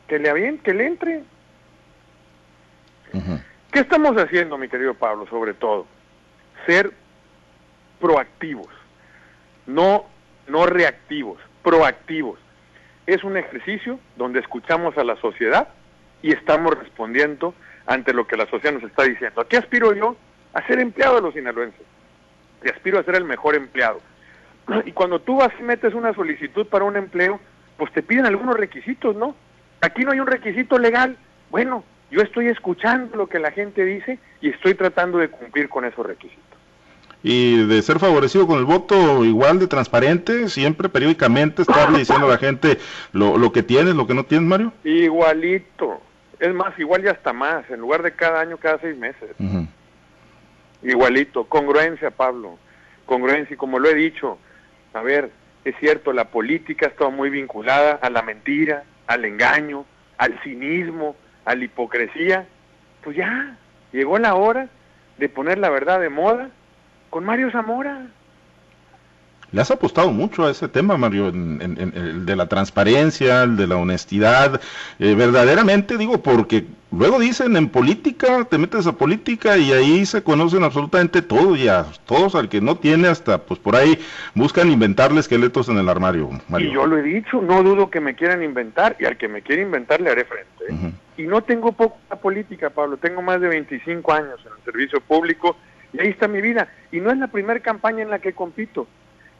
que 0.09 0.19
le 0.19 0.33
bien, 0.33 0.59
que 0.59 0.75
le 0.75 0.87
entre. 0.87 1.23
¿Qué 3.71 3.81
estamos 3.81 4.17
haciendo, 4.17 4.59
mi 4.59 4.69
querido 4.69 4.95
Pablo, 4.95 5.27
sobre 5.29 5.55
todo? 5.55 5.87
Ser 6.67 6.93
proactivos, 8.01 8.69
no, 9.67 10.05
no 10.49 10.67
reactivos, 10.67 11.39
proactivos. 11.63 12.39
Es 13.07 13.25
un 13.25 13.37
ejercicio 13.37 13.99
donde 14.17 14.41
escuchamos 14.41 14.99
a 14.99 15.05
la 15.05 15.17
sociedad 15.17 15.69
y 16.23 16.33
estamos 16.33 16.77
respondiendo 16.79 17.55
ante 17.87 18.13
lo 18.13 18.27
que 18.27 18.37
la 18.37 18.47
sociedad 18.47 18.75
nos 18.75 18.83
está 18.83 19.05
diciendo. 19.05 19.41
¿A 19.41 19.49
qué 19.49 19.57
aspiro 19.57 19.95
yo? 19.95 20.17
A 20.53 20.67
ser 20.67 20.81
empleado 20.81 21.17
de 21.17 21.23
los 21.23 21.35
sinaloenses. 21.35 21.87
Y 22.65 22.69
aspiro 22.69 22.99
a 22.99 23.05
ser 23.05 23.15
el 23.15 23.25
mejor 23.25 23.55
empleado. 23.55 24.01
Y 24.85 24.93
cuando 24.93 25.21
tú 25.21 25.37
vas 25.37 25.53
y 25.61 25.63
metes 25.63 25.95
una 25.95 26.13
solicitud 26.15 26.67
para 26.67 26.85
un 26.85 26.97
empleo, 26.97 27.39
pues 27.77 27.93
te 27.93 28.03
piden 28.03 28.27
algunos 28.27 28.57
requisitos, 28.57 29.15
¿no? 29.15 29.37
Aquí 29.81 30.05
no 30.05 30.11
hay 30.11 30.19
un 30.19 30.27
requisito 30.27 30.79
legal. 30.79 31.17
Bueno, 31.51 31.85
yo 32.11 32.21
estoy 32.23 32.49
escuchando 32.49 33.17
lo 33.17 33.29
que 33.29 33.39
la 33.39 33.53
gente 33.53 33.85
dice 33.85 34.19
y 34.41 34.49
estoy 34.49 34.75
tratando 34.75 35.19
de 35.19 35.29
cumplir 35.29 35.69
con 35.69 35.85
esos 35.85 36.05
requisitos 36.05 36.46
y 37.23 37.67
de 37.67 37.83
ser 37.83 37.99
favorecido 37.99 38.47
con 38.47 38.59
el 38.59 38.65
voto 38.65 39.25
igual 39.25 39.59
de 39.59 39.67
transparente, 39.67 40.49
siempre 40.49 40.89
periódicamente 40.89 41.63
estarle 41.63 41.99
diciendo 42.01 42.27
a 42.27 42.31
la 42.31 42.39
gente 42.39 42.79
lo, 43.13 43.39
lo 43.39 43.53
que 43.53 43.63
tienes, 43.63 43.95
lo 43.95 44.07
que 44.07 44.15
no 44.15 44.25
tienes, 44.25 44.49
Mario? 44.49 44.73
Igualito. 44.85 46.01
Es 46.39 46.55
más, 46.55 46.79
igual 46.79 47.05
y 47.05 47.09
hasta 47.09 47.33
más, 47.33 47.69
en 47.71 47.81
lugar 47.81 48.03
de 48.03 48.13
cada 48.13 48.41
año, 48.41 48.59
cada 48.59 48.79
seis 48.79 48.97
meses. 48.97 49.31
Igualito. 50.83 51.45
Congruencia, 51.45 52.11
Pablo. 52.11 52.59
Congruencia, 53.07 53.55
y 53.55 53.57
como 53.57 53.79
lo 53.79 53.89
he 53.89 53.95
dicho, 53.95 54.39
a 54.93 55.01
ver, 55.01 55.31
es 55.65 55.75
cierto, 55.81 56.13
la 56.13 56.27
política 56.27 56.87
está 56.87 57.09
muy 57.09 57.31
vinculada 57.31 57.99
a 58.03 58.11
la 58.11 58.23
mentira, 58.23 58.85
al 59.07 59.25
engaño, 59.25 59.87
al 60.19 60.39
cinismo, 60.43 61.17
a 61.45 61.55
la 61.55 61.65
hipocresía. 61.65 62.47
Pues 63.03 63.17
ya, 63.17 63.57
llegó 63.93 64.19
la 64.19 64.35
hora 64.35 64.69
de 65.19 65.29
poner 65.29 65.59
la 65.59 65.71
verdad 65.71 66.01
de 66.01 66.11
moda 66.11 66.51
con 67.11 67.25
Mario 67.25 67.51
Zamora. 67.51 68.07
Le 69.53 69.61
has 69.61 69.71
apostado 69.71 70.11
mucho 70.11 70.45
a 70.45 70.51
ese 70.51 70.67
tema, 70.69 70.97
Mario, 70.97 71.29
en, 71.29 71.79
el 71.95 72.27
de 72.27 72.37
la 72.37 72.49
transparencia, 72.49 73.45
el 73.45 73.57
de 73.57 73.69
la 73.69 73.77
honestidad, 73.77 74.61
eh, 74.99 75.15
verdaderamente 75.15 75.97
digo, 75.97 76.21
porque 76.21 76.67
luego 76.91 77.21
dicen 77.21 77.57
en 77.57 77.69
política, 77.69 78.45
te 78.45 78.59
metes 78.59 78.89
a 78.89 78.93
política 78.93 79.57
y 79.57 79.73
ahí 79.73 80.05
se 80.05 80.23
conocen 80.23 80.65
absolutamente 80.65 81.23
todo 81.23 81.55
ya, 81.55 81.87
todos 82.07 82.35
al 82.35 82.49
que 82.49 82.61
no 82.61 82.77
tiene 82.77 83.07
hasta, 83.07 83.39
pues 83.39 83.61
por 83.61 83.77
ahí 83.77 83.99
buscan 84.35 84.71
inventarle 84.71 85.21
esqueletos 85.21 85.69
en 85.69 85.79
el 85.79 85.89
armario, 85.89 86.29
Mario. 86.49 86.69
Y 86.69 86.75
yo 86.75 86.87
lo 86.87 86.99
he 86.99 87.03
dicho, 87.03 87.41
no 87.41 87.63
dudo 87.63 87.89
que 87.89 88.01
me 88.01 88.17
quieran 88.17 88.43
inventar 88.43 88.97
y 88.99 89.05
al 89.05 89.17
que 89.17 89.29
me 89.29 89.43
quiera 89.43 89.63
inventar 89.63 90.01
le 90.01 90.11
haré 90.11 90.25
frente. 90.25 90.65
¿eh? 90.69 90.93
Y 91.19 91.23
no 91.23 91.43
tengo 91.43 91.71
poca 91.71 92.17
política, 92.17 92.71
Pablo, 92.71 92.97
tengo 92.97 93.23
más 93.23 93.41
de 93.41 93.49
25 93.49 94.13
años 94.13 94.41
en 94.45 94.53
el 94.59 94.65
servicio 94.65 95.01
público 95.01 95.57
y 95.97 96.01
ahí 96.01 96.09
está 96.09 96.29
mi 96.29 96.41
vida. 96.41 96.69
Y 96.93 97.01
no 97.01 97.11
es 97.11 97.19
la 97.19 97.29
primera 97.29 97.61
campaña 97.61 98.03
en 98.03 98.11
la 98.11 98.19
que 98.19 98.33
compito. 98.33 98.87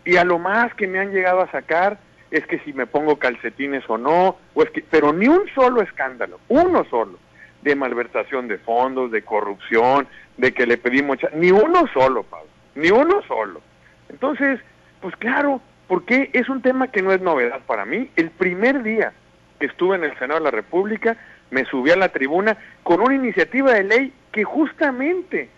Y 0.05 0.17
a 0.17 0.25
lo 0.25 0.39
más 0.39 0.73
que 0.75 0.87
me 0.87 0.99
han 0.99 1.13
llegado 1.13 1.41
a 1.41 1.51
sacar 1.51 1.99
es 2.31 2.47
que 2.47 2.59
si 2.61 2.73
me 2.73 2.87
pongo 2.87 3.19
calcetines 3.19 3.85
o 3.89 3.99
no, 3.99 4.37
o 4.55 4.63
es 4.63 4.71
que, 4.71 4.83
pero 4.83 5.13
ni 5.13 5.29
un 5.29 5.43
solo 5.55 5.83
escándalo, 5.83 6.41
uno 6.49 6.85
solo, 6.85 7.19
de 7.63 7.75
malversación 7.75 8.49
de 8.49 8.59
fondos, 8.59 9.11
de 9.11 9.23
corrupción, 9.23 10.07
de 10.37 10.53
que 10.53 10.67
le 10.67 10.79
pedimos, 10.79 11.19
ni 11.35 11.51
uno 11.51 11.87
solo, 11.93 12.23
Pablo, 12.23 12.49
ni 12.75 12.91
uno 12.91 13.23
solo. 13.27 13.61
Entonces, 14.09 14.61
pues 15.01 15.17
claro, 15.17 15.61
porque 15.89 16.31
es 16.33 16.49
un 16.49 16.63
tema 16.63 16.89
que 16.89 17.03
no 17.03 17.13
es 17.13 17.21
novedad 17.21 17.61
para 17.67 17.85
mí. 17.85 18.11
El 18.17 18.31
primer 18.31 18.83
día 18.83 19.13
que 19.59 19.67
estuve 19.67 19.97
en 19.97 20.05
el 20.05 20.19
Senado 20.19 20.41
de 20.41 20.45
la 20.45 20.51
República, 20.51 21.17
me 21.51 21.65
subí 21.65 21.91
a 21.91 21.97
la 21.97 22.09
tribuna 22.09 22.57
con 22.83 23.01
una 23.01 23.15
iniciativa 23.15 23.73
de 23.73 23.85
ley 23.85 24.13
que 24.33 24.45
justamente 24.45 25.49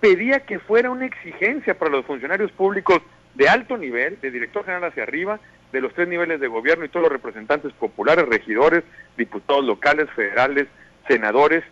pedía 0.00 0.40
que 0.40 0.58
fuera 0.58 0.90
una 0.90 1.06
exigencia 1.06 1.78
para 1.78 1.90
los 1.90 2.04
funcionarios 2.04 2.52
públicos 2.52 3.00
de 3.34 3.48
alto 3.48 3.76
nivel, 3.76 4.18
de 4.20 4.30
director 4.30 4.64
general 4.64 4.90
hacia 4.90 5.02
arriba, 5.02 5.40
de 5.72 5.80
los 5.80 5.92
tres 5.94 6.08
niveles 6.08 6.40
de 6.40 6.48
gobierno 6.48 6.84
y 6.84 6.88
todos 6.88 7.04
los 7.04 7.12
representantes 7.12 7.72
populares, 7.72 8.26
regidores, 8.26 8.84
diputados 9.16 9.64
locales, 9.64 10.08
federales, 10.10 10.68
senadores 11.08 11.64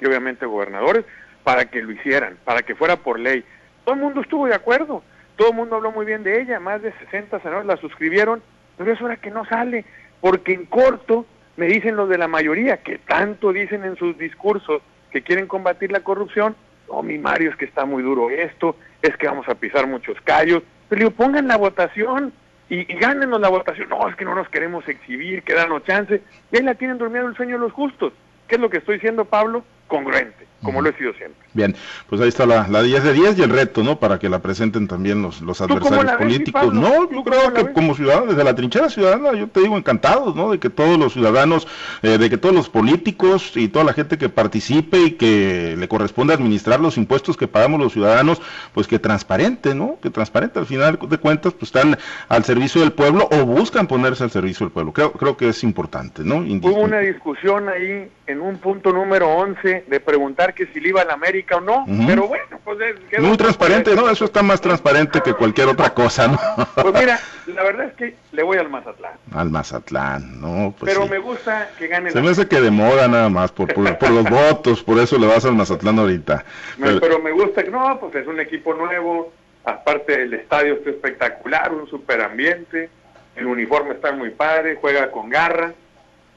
y 0.00 0.06
obviamente 0.06 0.46
gobernadores, 0.46 1.04
para 1.42 1.66
que 1.66 1.82
lo 1.82 1.92
hicieran, 1.92 2.36
para 2.44 2.62
que 2.62 2.74
fuera 2.74 2.96
por 2.96 3.18
ley. 3.18 3.44
todo 3.84 3.94
el 3.94 4.00
mundo 4.00 4.20
estuvo 4.20 4.46
de 4.46 4.54
acuerdo, 4.54 5.02
todo 5.36 5.50
el 5.50 5.56
mundo 5.56 5.76
habló 5.76 5.92
muy 5.92 6.04
bien 6.04 6.22
de 6.22 6.40
ella, 6.40 6.60
más 6.60 6.82
de 6.82 6.92
60 6.92 7.40
senadores 7.40 7.66
la 7.66 7.76
suscribieron, 7.76 8.42
pero 8.76 8.92
es 8.92 9.00
hora 9.00 9.16
que 9.16 9.30
no 9.30 9.44
sale, 9.46 9.84
porque 10.20 10.52
en 10.52 10.66
corto 10.66 11.26
me 11.56 11.66
dicen 11.66 11.96
los 11.96 12.08
de 12.08 12.18
la 12.18 12.28
mayoría, 12.28 12.78
que 12.78 12.98
tanto 12.98 13.52
dicen 13.52 13.84
en 13.84 13.96
sus 13.96 14.18
discursos 14.18 14.82
que 15.10 15.22
quieren 15.22 15.46
combatir 15.46 15.92
la 15.92 16.00
corrupción, 16.00 16.56
no, 16.88 17.02
mi 17.02 17.18
Mario, 17.18 17.50
es 17.50 17.56
que 17.56 17.64
está 17.64 17.84
muy 17.84 18.02
duro 18.02 18.30
esto, 18.30 18.76
es 19.02 19.16
que 19.16 19.26
vamos 19.26 19.48
a 19.48 19.54
pisar 19.54 19.86
muchos 19.86 20.20
callos, 20.22 20.62
pero 20.88 21.00
digo, 21.00 21.10
pongan 21.12 21.48
la 21.48 21.56
votación 21.56 22.32
y, 22.68 22.80
y 22.92 22.98
gánenos 22.98 23.40
la 23.40 23.48
votación, 23.48 23.88
no, 23.88 24.08
es 24.08 24.16
que 24.16 24.24
no 24.24 24.34
nos 24.34 24.48
queremos 24.48 24.88
exhibir, 24.88 25.42
que 25.42 25.54
danos 25.54 25.84
chance, 25.84 26.22
y 26.50 26.56
ahí 26.56 26.62
la 26.62 26.74
tienen 26.74 26.98
durmiendo 26.98 27.30
el 27.30 27.36
sueño 27.36 27.56
de 27.56 27.60
los 27.60 27.72
justos. 27.72 28.12
¿Qué 28.48 28.56
es 28.56 28.60
lo 28.60 28.70
que 28.70 28.78
estoy 28.78 28.96
diciendo, 28.96 29.24
Pablo? 29.24 29.64
Congruente, 29.86 30.46
como 30.62 30.80
lo 30.82 30.90
he 30.90 30.92
sido 30.94 31.12
siempre. 31.14 31.46
Bien, 31.56 31.74
pues 32.06 32.20
ahí 32.20 32.28
está 32.28 32.44
la, 32.44 32.68
la 32.68 32.82
10 32.82 33.02
de 33.02 33.12
10 33.14 33.38
y 33.38 33.42
el 33.42 33.48
reto, 33.48 33.82
¿no? 33.82 33.98
Para 33.98 34.18
que 34.18 34.28
la 34.28 34.40
presenten 34.40 34.86
también 34.86 35.22
los, 35.22 35.40
los 35.40 35.58
adversarios 35.62 36.12
políticos. 36.16 36.74
no, 36.74 37.10
yo 37.10 37.24
creo 37.24 37.54
que 37.54 37.72
como 37.72 37.94
ciudadano, 37.94 38.26
desde 38.26 38.44
la 38.44 38.54
trinchera 38.54 38.90
ciudadana, 38.90 39.32
yo 39.32 39.48
te 39.48 39.60
digo 39.60 39.78
encantados, 39.78 40.36
¿no? 40.36 40.50
De 40.50 40.58
que 40.58 40.68
todos 40.68 40.98
los 40.98 41.14
ciudadanos, 41.14 41.66
eh, 42.02 42.18
de 42.18 42.28
que 42.28 42.36
todos 42.36 42.54
los 42.54 42.68
políticos 42.68 43.56
y 43.56 43.68
toda 43.68 43.86
la 43.86 43.94
gente 43.94 44.18
que 44.18 44.28
participe 44.28 44.98
y 44.98 45.10
que 45.12 45.76
le 45.78 45.88
corresponde 45.88 46.34
administrar 46.34 46.78
los 46.78 46.98
impuestos 46.98 47.38
que 47.38 47.48
pagamos 47.48 47.80
los 47.80 47.94
ciudadanos, 47.94 48.42
pues 48.74 48.86
que 48.86 48.98
transparente, 48.98 49.74
¿no? 49.74 49.98
Que 50.02 50.10
transparente, 50.10 50.58
al 50.58 50.66
final 50.66 50.98
de 51.08 51.18
cuentas, 51.18 51.54
pues 51.54 51.74
están 51.74 51.96
al 52.28 52.44
servicio 52.44 52.82
del 52.82 52.92
pueblo 52.92 53.30
o 53.32 53.46
buscan 53.46 53.86
ponerse 53.86 54.24
al 54.24 54.30
servicio 54.30 54.66
del 54.66 54.72
pueblo. 54.74 54.92
Creo, 54.92 55.12
creo 55.12 55.38
que 55.38 55.48
es 55.48 55.64
importante, 55.64 56.22
¿no? 56.22 56.36
Hubo 56.36 56.80
una 56.80 56.98
discusión 56.98 57.70
ahí 57.70 58.10
en 58.26 58.40
un 58.42 58.58
punto 58.58 58.92
número 58.92 59.28
11 59.28 59.75
de 59.86 60.00
preguntar 60.00 60.54
que 60.54 60.66
si 60.66 60.80
le 60.80 60.90
iba 60.90 61.02
a 61.02 61.04
la 61.04 61.14
América 61.14 61.56
o 61.56 61.60
no, 61.60 61.84
uh 61.84 61.86
-huh. 61.86 62.06
pero 62.06 62.28
bueno, 62.28 62.60
pues 62.64 62.78
es, 63.10 63.20
muy 63.20 63.36
transparente, 63.36 63.94
¿no? 63.94 64.08
Eso 64.08 64.24
está 64.24 64.42
más 64.42 64.60
transparente 64.60 65.20
que 65.20 65.34
cualquier 65.34 65.68
otra 65.68 65.92
cosa, 65.92 66.28
¿no? 66.28 66.38
Pues 66.74 66.94
mira, 66.94 67.18
la 67.46 67.62
verdad 67.62 67.86
es 67.86 67.94
que 67.94 68.16
le 68.32 68.42
voy 68.42 68.58
al 68.58 68.68
Mazatlán. 68.68 69.12
Al 69.34 69.50
Mazatlán, 69.50 70.40
no, 70.40 70.74
pues 70.78 70.92
Pero 70.92 71.04
sí. 71.04 71.10
me 71.10 71.18
gusta 71.18 71.70
que 71.78 71.88
gane 71.88 72.10
Se 72.10 72.20
me 72.20 72.30
hace 72.30 72.46
que 72.46 72.60
de 72.60 72.70
moda 72.70 73.08
nada 73.08 73.28
más, 73.28 73.52
por, 73.52 73.72
por, 73.72 73.98
por, 73.98 74.10
los 74.10 74.24
votos, 74.30 74.82
por 74.82 74.98
eso 74.98 75.18
le 75.18 75.26
vas 75.26 75.44
al 75.44 75.54
Mazatlán 75.54 75.98
ahorita. 75.98 76.44
Pero, 76.80 77.00
pero 77.00 77.18
me 77.18 77.32
gusta 77.32 77.62
que, 77.62 77.70
no, 77.70 77.98
pues 78.00 78.14
es 78.14 78.26
un 78.26 78.40
equipo 78.40 78.74
nuevo, 78.74 79.32
aparte 79.64 80.22
el 80.22 80.34
estadio 80.34 80.74
está 80.74 80.90
espectacular, 80.90 81.72
un 81.72 81.88
superambiente, 81.88 82.90
el 83.36 83.46
uniforme 83.46 83.94
está 83.94 84.12
muy 84.12 84.30
padre, 84.30 84.78
juega 84.80 85.10
con 85.10 85.28
garra. 85.28 85.72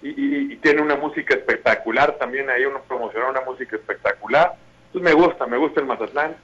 Y, 0.01 0.09
y, 0.09 0.53
y, 0.53 0.55
tiene 0.57 0.81
una 0.81 0.95
música 0.95 1.33
espectacular 1.33 2.17
también 2.17 2.49
ahí 2.49 2.63
uno 2.63 2.81
promocionó 2.87 3.29
una 3.29 3.41
música 3.41 3.75
espectacular 3.75 4.53
entonces 4.87 5.13
me 5.13 5.21
gusta, 5.21 5.45
me 5.45 5.57
gusta 5.57 5.81
el 5.81 5.87
Mazatlán 5.87 6.35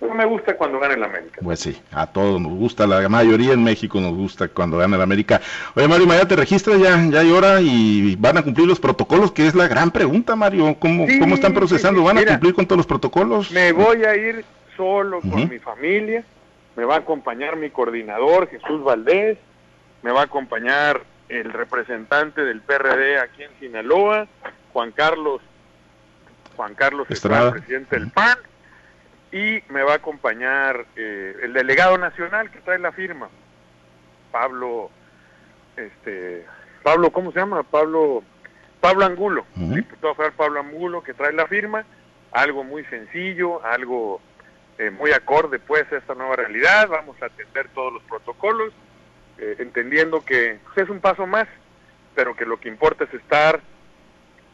pero 0.00 0.14
me 0.14 0.24
gusta 0.26 0.56
cuando 0.56 0.78
gana 0.78 0.94
el 0.94 1.02
América. 1.02 1.40
Pues 1.42 1.60
sí, 1.60 1.80
a 1.92 2.06
todos 2.06 2.40
nos 2.40 2.52
gusta, 2.52 2.86
la 2.86 3.08
mayoría 3.08 3.52
en 3.52 3.64
México 3.64 4.00
nos 4.00 4.14
gusta 4.14 4.48
cuando 4.48 4.76
gana 4.76 4.96
el 4.96 5.02
América. 5.02 5.40
Oye 5.74 5.88
Mario, 5.88 6.06
mañana 6.06 6.28
te 6.28 6.36
registras, 6.36 6.78
ya, 6.78 7.00
ya 7.10 7.20
hay 7.20 7.30
hora 7.30 7.60
y 7.60 8.16
van 8.16 8.36
a 8.36 8.42
cumplir 8.42 8.66
los 8.66 8.80
protocolos, 8.80 9.32
que 9.32 9.46
es 9.46 9.54
la 9.54 9.68
gran 9.68 9.90
pregunta 9.90 10.36
Mario, 10.36 10.76
¿cómo, 10.78 11.06
sí, 11.06 11.18
cómo 11.18 11.34
están 11.34 11.54
procesando? 11.54 12.02
¿Van 12.02 12.16
Mira, 12.16 12.32
a 12.32 12.34
cumplir 12.34 12.54
con 12.54 12.66
todos 12.66 12.78
los 12.78 12.86
protocolos? 12.86 13.50
Me 13.50 13.72
voy 13.72 14.04
a 14.04 14.16
ir 14.16 14.44
solo 14.76 15.20
con 15.20 15.30
uh 15.30 15.36
-huh. 15.36 15.50
mi 15.50 15.58
familia, 15.58 16.24
me 16.76 16.84
va 16.84 16.96
a 16.96 16.98
acompañar 16.98 17.56
mi 17.56 17.70
coordinador 17.70 18.48
Jesús 18.48 18.82
Valdés, 18.82 19.38
me 20.02 20.10
va 20.10 20.22
a 20.22 20.24
acompañar 20.24 21.02
el 21.28 21.52
representante 21.52 22.44
del 22.44 22.60
PRD 22.60 23.18
aquí 23.18 23.42
en 23.42 23.58
Sinaloa, 23.58 24.26
Juan 24.72 24.92
Carlos, 24.92 25.40
Juan 26.56 26.74
Carlos 26.74 27.10
Estrada, 27.10 27.52
presidente 27.52 27.98
del 27.98 28.10
PAN, 28.10 28.38
y 29.32 29.62
me 29.68 29.82
va 29.82 29.92
a 29.92 29.96
acompañar 29.96 30.86
eh, 30.96 31.36
el 31.42 31.52
delegado 31.52 31.98
nacional 31.98 32.50
que 32.50 32.60
trae 32.60 32.78
la 32.78 32.92
firma, 32.92 33.28
Pablo, 34.30 34.90
este, 35.76 36.46
Pablo, 36.82 37.10
¿cómo 37.10 37.32
se 37.32 37.40
llama? 37.40 37.62
Pablo, 37.62 38.22
Pablo 38.80 39.04
Angulo, 39.04 39.46
uh 39.56 39.60
-huh. 39.60 39.74
diputado 39.74 40.14
federal 40.14 40.34
Pablo 40.36 40.60
Angulo 40.60 41.02
que 41.02 41.14
trae 41.14 41.32
la 41.32 41.46
firma, 41.46 41.84
algo 42.32 42.64
muy 42.64 42.84
sencillo, 42.84 43.64
algo 43.64 44.20
eh, 44.78 44.90
muy 44.90 45.12
acorde 45.12 45.58
pues 45.58 45.90
a 45.92 45.96
esta 45.96 46.14
nueva 46.14 46.36
realidad, 46.36 46.88
vamos 46.88 47.20
a 47.22 47.26
atender 47.26 47.68
todos 47.74 47.92
los 47.92 48.02
protocolos, 48.04 48.72
eh, 49.38 49.56
entendiendo 49.58 50.24
que 50.24 50.58
pues, 50.64 50.84
es 50.84 50.90
un 50.90 51.00
paso 51.00 51.26
más, 51.26 51.46
pero 52.14 52.34
que 52.36 52.46
lo 52.46 52.58
que 52.58 52.68
importa 52.68 53.04
es 53.04 53.14
estar 53.14 53.60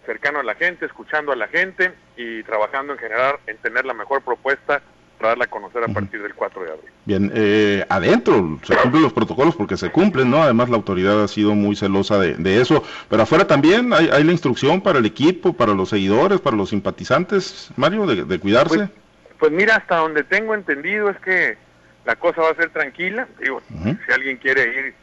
cercano 0.06 0.40
a 0.40 0.42
la 0.42 0.54
gente, 0.54 0.86
escuchando 0.86 1.32
a 1.32 1.36
la 1.36 1.48
gente 1.48 1.92
y 2.16 2.42
trabajando 2.42 2.92
en 2.94 2.98
general 2.98 3.36
en 3.46 3.56
tener 3.58 3.84
la 3.84 3.94
mejor 3.94 4.22
propuesta 4.22 4.82
para 5.18 5.30
darla 5.30 5.44
a 5.44 5.48
conocer 5.48 5.84
a 5.84 5.88
partir 5.88 6.22
del 6.22 6.34
4 6.34 6.64
de 6.64 6.70
abril. 6.70 6.90
Bien, 7.04 7.30
eh, 7.34 7.84
adentro 7.90 8.58
se 8.62 8.74
cumplen 8.74 9.02
los 9.02 9.12
protocolos 9.12 9.54
porque 9.54 9.76
se 9.76 9.90
cumplen, 9.90 10.30
¿no? 10.30 10.42
Además 10.42 10.70
la 10.70 10.76
autoridad 10.76 11.22
ha 11.22 11.28
sido 11.28 11.54
muy 11.54 11.76
celosa 11.76 12.18
de, 12.18 12.34
de 12.34 12.60
eso, 12.60 12.82
pero 13.10 13.22
afuera 13.22 13.46
también 13.46 13.92
hay, 13.92 14.08
hay, 14.10 14.24
la 14.24 14.32
instrucción 14.32 14.80
para 14.80 14.98
el 14.98 15.04
equipo, 15.04 15.52
para 15.52 15.74
los 15.74 15.90
seguidores, 15.90 16.40
para 16.40 16.56
los 16.56 16.70
simpatizantes, 16.70 17.70
Mario, 17.76 18.06
de, 18.06 18.24
de 18.24 18.38
cuidarse. 18.38 18.78
Pues, 18.78 18.90
pues, 19.38 19.52
mira, 19.52 19.76
hasta 19.76 19.96
donde 19.96 20.24
tengo 20.24 20.54
entendido 20.54 21.10
es 21.10 21.18
que 21.18 21.58
la 22.04 22.16
cosa 22.16 22.42
va 22.42 22.50
a 22.50 22.54
ser 22.54 22.70
tranquila, 22.70 23.28
digo, 23.38 23.62
uh 23.70 23.74
-huh. 23.74 24.06
si 24.06 24.12
alguien 24.12 24.36
quiere 24.38 24.62
ir, 24.62 24.94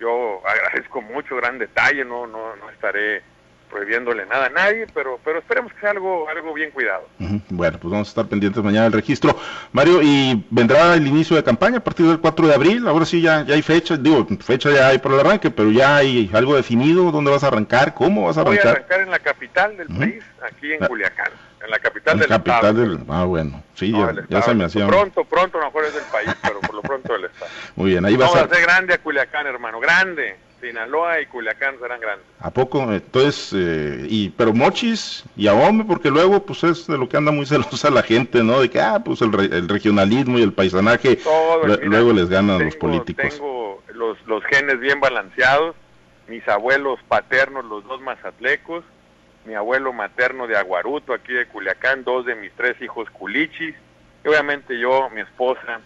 yo 0.00 0.40
agradezco 0.46 1.00
mucho, 1.02 1.36
gran 1.36 1.58
detalle, 1.58 2.04
no, 2.04 2.26
no, 2.26 2.56
no 2.56 2.70
estaré 2.70 3.22
prohibiéndole 3.70 4.24
nada 4.26 4.46
a 4.46 4.50
nadie, 4.50 4.86
pero 4.94 5.18
pero 5.24 5.40
esperemos 5.40 5.72
que 5.72 5.80
sea 5.80 5.90
algo 5.90 6.28
algo 6.28 6.54
bien 6.54 6.70
cuidado. 6.70 7.08
Uh 7.18 7.24
-huh. 7.24 7.42
Bueno, 7.50 7.78
pues 7.80 7.90
vamos 7.90 8.08
a 8.08 8.10
estar 8.10 8.26
pendientes 8.26 8.62
mañana 8.62 8.84
del 8.84 8.92
registro. 8.92 9.36
Mario, 9.72 10.00
¿y 10.00 10.46
vendrá 10.50 10.94
el 10.94 11.06
inicio 11.06 11.34
de 11.34 11.42
campaña 11.42 11.78
a 11.78 11.80
partir 11.80 12.06
del 12.06 12.20
4 12.20 12.46
de 12.46 12.54
abril? 12.54 12.86
Ahora 12.86 13.04
sí 13.04 13.20
ya, 13.20 13.42
ya 13.44 13.54
hay 13.54 13.62
fecha, 13.62 13.96
digo, 13.96 14.26
fecha 14.40 14.70
ya 14.70 14.88
hay 14.88 14.98
por 14.98 15.12
el 15.12 15.20
arranque, 15.20 15.50
pero 15.50 15.72
ya 15.72 15.96
hay 15.96 16.30
algo 16.32 16.54
definido, 16.54 17.10
¿dónde 17.10 17.32
vas 17.32 17.42
a 17.42 17.48
arrancar? 17.48 17.94
¿Cómo 17.94 18.26
vas 18.26 18.38
a 18.38 18.42
arrancar? 18.42 18.62
Voy 18.62 18.68
a 18.68 18.72
arrancar 18.76 19.00
en 19.00 19.10
la 19.10 19.18
capital 19.18 19.76
del 19.76 19.88
uh 19.88 19.92
-huh. 19.94 19.98
país, 19.98 20.24
aquí 20.48 20.72
en 20.72 20.86
Culiacán, 20.86 21.32
en 21.64 21.70
la 21.70 21.78
capital 21.78 22.14
en 22.14 22.20
del 22.20 22.28
capital 22.28 22.56
estado. 22.56 22.74
Del, 22.74 22.98
ah, 23.08 23.24
bueno, 23.24 23.62
sí, 23.74 23.90
no, 23.90 24.12
ya, 24.12 24.26
ya, 24.28 24.42
se 24.42 24.54
me 24.54 24.64
hacía... 24.64 24.86
Pronto, 24.86 25.24
pronto, 25.24 25.58
no 25.58 25.66
mejor 25.66 25.84
es 25.86 25.94
del 25.94 26.04
país, 26.04 26.30
pero 26.42 26.60
por 26.60 26.74
lo 26.74 26.82
pronto 26.82 27.12
del 27.14 27.24
estado. 27.24 27.50
Muy 27.76 27.90
bien, 27.90 28.04
ahí 28.04 28.16
Vamos 28.16 28.36
a... 28.36 28.40
a 28.40 28.44
hacer 28.44 28.62
grande 28.62 28.94
a 28.94 28.98
Culiacán, 28.98 29.46
hermano, 29.46 29.80
grande. 29.80 30.36
Sinaloa 30.60 31.20
y 31.20 31.26
Culiacán 31.26 31.78
serán 31.78 32.00
grandes. 32.00 32.26
¿A 32.40 32.50
poco? 32.50 32.90
Entonces, 32.90 33.52
eh, 33.54 34.06
y 34.08 34.30
pero 34.30 34.54
Mochis 34.54 35.24
y 35.36 35.46
Ahome, 35.46 35.84
porque 35.84 36.08
luego 36.10 36.42
pues 36.44 36.64
es 36.64 36.86
de 36.86 36.96
lo 36.96 37.06
que 37.06 37.18
anda 37.18 37.32
muy 37.32 37.44
celosa 37.46 37.90
la 37.90 38.02
gente, 38.02 38.42
¿no? 38.42 38.60
De 38.60 38.70
que, 38.70 38.80
ah, 38.80 39.02
pues 39.04 39.20
el, 39.20 39.32
re, 39.32 39.44
el 39.44 39.68
regionalismo 39.68 40.38
y 40.38 40.42
el 40.42 40.54
paisanaje, 40.54 41.16
Todo, 41.16 41.64
mira, 41.64 41.76
luego 41.82 42.12
les 42.12 42.30
ganan 42.30 42.58
tengo, 42.58 42.70
los 42.70 42.76
políticos. 42.76 43.28
Tengo 43.28 43.82
los, 43.92 44.16
los 44.26 44.42
genes 44.44 44.80
bien 44.80 45.00
balanceados, 45.00 45.76
mis 46.28 46.46
abuelos 46.48 46.98
paternos, 47.08 47.64
los 47.66 47.84
dos 47.84 48.00
mazatlecos, 48.00 48.84
mi 49.44 49.54
abuelo 49.54 49.92
materno 49.92 50.46
de 50.46 50.56
Aguaruto, 50.56 51.12
aquí 51.12 51.32
de 51.32 51.46
Culiacán, 51.46 52.04
dos 52.04 52.24
de 52.26 52.34
mis 52.34 52.52
tres 52.52 52.80
hijos 52.80 53.08
culichis, 53.10 53.74
y 54.24 54.28
obviamente 54.28 54.78
yo, 54.78 55.10
mi 55.10 55.20
esposa, 55.20 55.80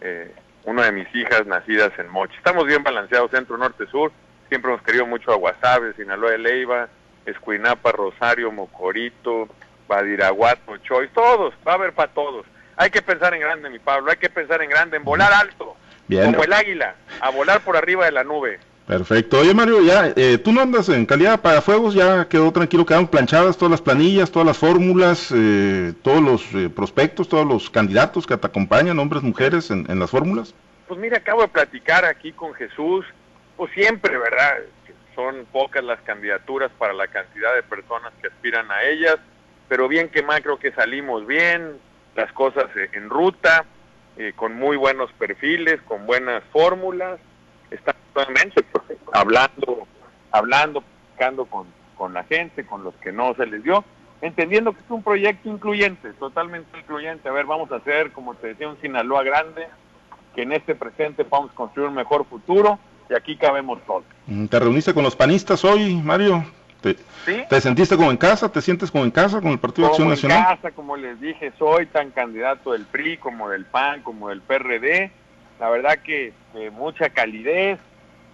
eh, 0.00 0.32
una 0.64 0.84
de 0.84 0.92
mis 0.92 1.12
hijas 1.14 1.46
nacidas 1.46 1.90
en 1.98 2.08
Mochi. 2.08 2.36
Estamos 2.36 2.66
bien 2.66 2.82
balanceados 2.82 3.30
centro, 3.30 3.56
norte, 3.56 3.86
sur. 3.86 4.12
Siempre 4.48 4.70
hemos 4.70 4.82
querido 4.82 5.06
mucho 5.06 5.32
a 5.32 5.36
Guasave, 5.36 5.94
Sinaloa 5.94 6.32
de 6.32 6.38
Leiva, 6.38 6.88
Escuinapa, 7.26 7.92
Rosario, 7.92 8.52
Mocorito, 8.52 9.48
Badiraguato, 9.88 10.76
Choy, 10.78 11.08
todos, 11.08 11.54
va 11.66 11.72
a 11.72 11.74
haber 11.74 11.92
para 11.92 12.12
todos. 12.12 12.46
Hay 12.76 12.90
que 12.90 13.02
pensar 13.02 13.34
en 13.34 13.40
grande, 13.40 13.70
mi 13.70 13.78
Pablo, 13.78 14.10
hay 14.10 14.16
que 14.16 14.30
pensar 14.30 14.62
en 14.62 14.70
grande, 14.70 14.96
en 14.96 15.04
volar 15.04 15.32
alto, 15.32 15.76
Bien. 16.08 16.32
como 16.32 16.44
el 16.44 16.52
águila, 16.52 16.94
a 17.20 17.30
volar 17.30 17.60
por 17.60 17.76
arriba 17.76 18.04
de 18.04 18.12
la 18.12 18.24
nube. 18.24 18.58
Perfecto. 18.90 19.38
Oye, 19.38 19.54
Mario, 19.54 19.82
ya, 19.82 20.12
eh, 20.16 20.36
tú 20.36 20.50
no 20.50 20.62
andas 20.62 20.88
en 20.88 21.06
calidad 21.06 21.40
para 21.40 21.62
fuegos, 21.62 21.94
ya 21.94 22.28
quedó 22.28 22.50
tranquilo, 22.50 22.84
quedaron 22.84 23.06
planchadas 23.06 23.56
todas 23.56 23.70
las 23.70 23.80
planillas, 23.80 24.32
todas 24.32 24.44
las 24.44 24.58
fórmulas, 24.58 25.32
eh, 25.32 25.92
todos 26.02 26.20
los 26.20 26.54
eh, 26.56 26.68
prospectos, 26.68 27.28
todos 27.28 27.46
los 27.46 27.70
candidatos 27.70 28.26
que 28.26 28.36
te 28.36 28.48
acompañan, 28.48 28.98
hombres, 28.98 29.22
mujeres, 29.22 29.70
en, 29.70 29.86
las 29.96 30.10
fórmulas. 30.10 30.56
Pues 30.88 30.98
mira, 30.98 31.18
acabo 31.18 31.42
de 31.42 31.46
platicar 31.46 32.04
aquí 32.04 32.32
con 32.32 32.52
Jesús, 32.54 33.06
pues 33.56 33.72
siempre, 33.74 34.18
¿verdad? 34.18 34.56
Son 35.14 35.46
pocas 35.52 35.84
las 35.84 36.00
candidaturas 36.00 36.72
para 36.76 36.92
la 36.92 37.06
cantidad 37.06 37.54
de 37.54 37.62
personas 37.62 38.12
que 38.20 38.26
aspiran 38.26 38.68
a 38.72 38.82
ellas, 38.82 39.18
pero 39.68 39.86
bien 39.86 40.08
que 40.08 40.24
más 40.24 40.40
creo 40.40 40.58
que 40.58 40.72
salimos 40.72 41.28
bien, 41.28 41.76
las 42.16 42.32
cosas 42.32 42.66
en 42.92 43.08
ruta, 43.08 43.66
con 44.34 44.56
muy 44.56 44.76
buenos 44.76 45.12
perfiles, 45.12 45.80
con 45.82 46.06
buenas 46.06 46.42
fórmulas, 46.52 47.20
está 47.70 47.94
actualmente 48.10 48.64
hablando, 49.12 49.86
hablando, 50.32 50.84
buscando 51.10 51.46
con, 51.46 51.66
con 51.96 52.12
la 52.12 52.24
gente, 52.24 52.64
con 52.66 52.84
los 52.84 52.94
que 52.96 53.12
no 53.12 53.34
se 53.34 53.46
les 53.46 53.62
dio, 53.62 53.84
entendiendo 54.20 54.72
que 54.72 54.80
es 54.80 54.90
un 54.90 55.02
proyecto 55.02 55.48
incluyente, 55.48 56.12
totalmente 56.14 56.78
incluyente. 56.78 57.28
A 57.28 57.32
ver, 57.32 57.46
vamos 57.46 57.70
a 57.72 57.76
hacer, 57.76 58.12
como 58.12 58.34
te 58.34 58.48
decía, 58.48 58.68
un 58.68 58.80
Sinaloa 58.80 59.22
grande, 59.22 59.66
que 60.34 60.42
en 60.42 60.52
este 60.52 60.74
presente 60.74 61.24
podamos 61.24 61.52
construir 61.52 61.88
un 61.88 61.94
mejor 61.94 62.24
futuro 62.26 62.78
y 63.08 63.14
aquí 63.14 63.36
cabemos 63.36 63.80
todos. 63.86 64.04
¿Te 64.48 64.58
reuniste 64.58 64.94
con 64.94 65.02
los 65.02 65.16
panistas 65.16 65.64
hoy, 65.64 65.96
Mario? 65.96 66.44
¿Te, 66.80 67.60
sentiste 67.60 67.96
como 67.96 68.10
en 68.10 68.16
casa? 68.16 68.50
¿Te 68.50 68.62
sientes 68.62 68.90
como 68.90 69.04
en 69.04 69.10
casa 69.10 69.40
con 69.40 69.50
el 69.50 69.58
Partido 69.58 69.88
de 69.88 69.90
Acción 69.90 70.08
Nacional? 70.08 70.38
en 70.38 70.44
casa, 70.56 70.70
como 70.70 70.96
les 70.96 71.20
dije, 71.20 71.52
soy 71.58 71.86
tan 71.86 72.10
candidato 72.10 72.72
del 72.72 72.86
PRI 72.86 73.18
como 73.18 73.50
del 73.50 73.66
PAN, 73.66 74.02
como 74.02 74.30
del 74.30 74.40
PRD. 74.40 75.10
La 75.58 75.68
verdad 75.68 75.98
que 75.98 76.32
mucha 76.72 77.10
calidez, 77.10 77.78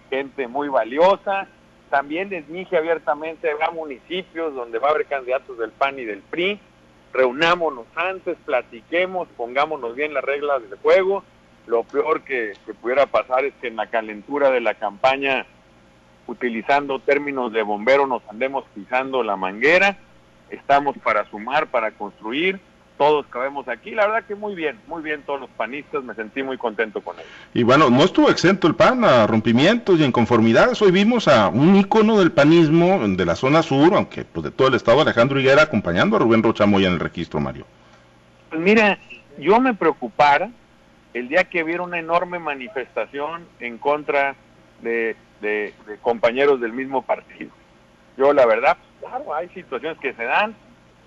gente 0.09 0.47
muy 0.47 0.67
valiosa. 0.67 1.47
También 1.89 2.29
les 2.29 2.45
abiertamente, 2.73 3.49
habrá 3.49 3.71
municipios 3.71 4.53
donde 4.53 4.79
va 4.79 4.89
a 4.89 4.91
haber 4.91 5.05
candidatos 5.05 5.57
del 5.57 5.71
PAN 5.71 5.99
y 5.99 6.05
del 6.05 6.21
PRI. 6.21 6.59
Reunámonos 7.13 7.85
antes, 7.95 8.37
platiquemos, 8.45 9.27
pongámonos 9.37 9.95
bien 9.95 10.13
las 10.13 10.23
reglas 10.23 10.61
del 10.69 10.77
juego. 10.79 11.23
Lo 11.65 11.83
peor 11.83 12.21
que, 12.21 12.53
que 12.65 12.73
pudiera 12.73 13.05
pasar 13.05 13.45
es 13.45 13.53
que 13.61 13.67
en 13.67 13.77
la 13.77 13.87
calentura 13.87 14.51
de 14.51 14.61
la 14.61 14.73
campaña 14.73 15.45
utilizando 16.27 16.99
términos 16.99 17.53
de 17.53 17.63
bombero 17.63 18.05
nos 18.05 18.21
andemos 18.29 18.65
pisando 18.75 19.23
la 19.23 19.37
manguera, 19.37 19.97
estamos 20.49 20.97
para 20.97 21.25
sumar, 21.29 21.67
para 21.67 21.91
construir, 21.91 22.59
todos 22.97 23.25
cabemos 23.27 23.67
aquí, 23.67 23.91
la 23.91 24.07
verdad 24.07 24.27
que 24.27 24.35
muy 24.35 24.55
bien, 24.55 24.79
muy 24.87 25.01
bien 25.01 25.21
todos 25.23 25.39
los 25.39 25.49
panistas, 25.51 26.03
me 26.03 26.13
sentí 26.15 26.43
muy 26.43 26.57
contento 26.57 27.01
con 27.01 27.15
ellos. 27.15 27.29
Y 27.53 27.63
bueno, 27.63 27.89
no 27.89 28.03
estuvo 28.03 28.29
exento 28.29 28.67
el 28.67 28.75
PAN 28.75 29.03
a 29.03 29.27
rompimientos 29.27 29.99
y 29.99 30.03
inconformidades, 30.03 30.81
hoy 30.81 30.91
vimos 30.91 31.27
a 31.27 31.49
un 31.49 31.75
ícono 31.75 32.17
del 32.19 32.31
panismo 32.31 32.99
de 33.07 33.25
la 33.25 33.35
zona 33.35 33.61
sur, 33.61 33.93
aunque 33.93 34.25
pues 34.25 34.43
de 34.43 34.51
todo 34.51 34.67
el 34.67 34.73
estado, 34.73 35.01
Alejandro 35.01 35.39
Higuera, 35.39 35.63
acompañando 35.63 36.15
a 36.15 36.19
Rubén 36.19 36.43
Rochamoya 36.43 36.87
en 36.87 36.93
el 36.93 36.99
registro, 36.99 37.39
Mario. 37.39 37.65
Pues 38.49 38.61
mira, 38.61 38.97
yo 39.37 39.59
me 39.59 39.73
preocupara 39.73 40.49
el 41.13 41.29
día 41.29 41.43
que 41.45 41.63
viera 41.63 41.83
una 41.83 41.99
enorme 41.99 42.39
manifestación 42.39 43.45
en 43.59 43.77
contra 43.77 44.35
de 44.81 45.15
de, 45.41 45.73
compañeros 46.01 46.59
del 46.59 46.73
mismo 46.73 47.01
partido. 47.01 47.51
Yo 48.17 48.33
la 48.33 48.45
verdad, 48.45 48.77
claro, 48.99 49.33
hay 49.33 49.49
situaciones 49.49 49.97
que 49.99 50.13
se 50.13 50.23
dan. 50.23 50.55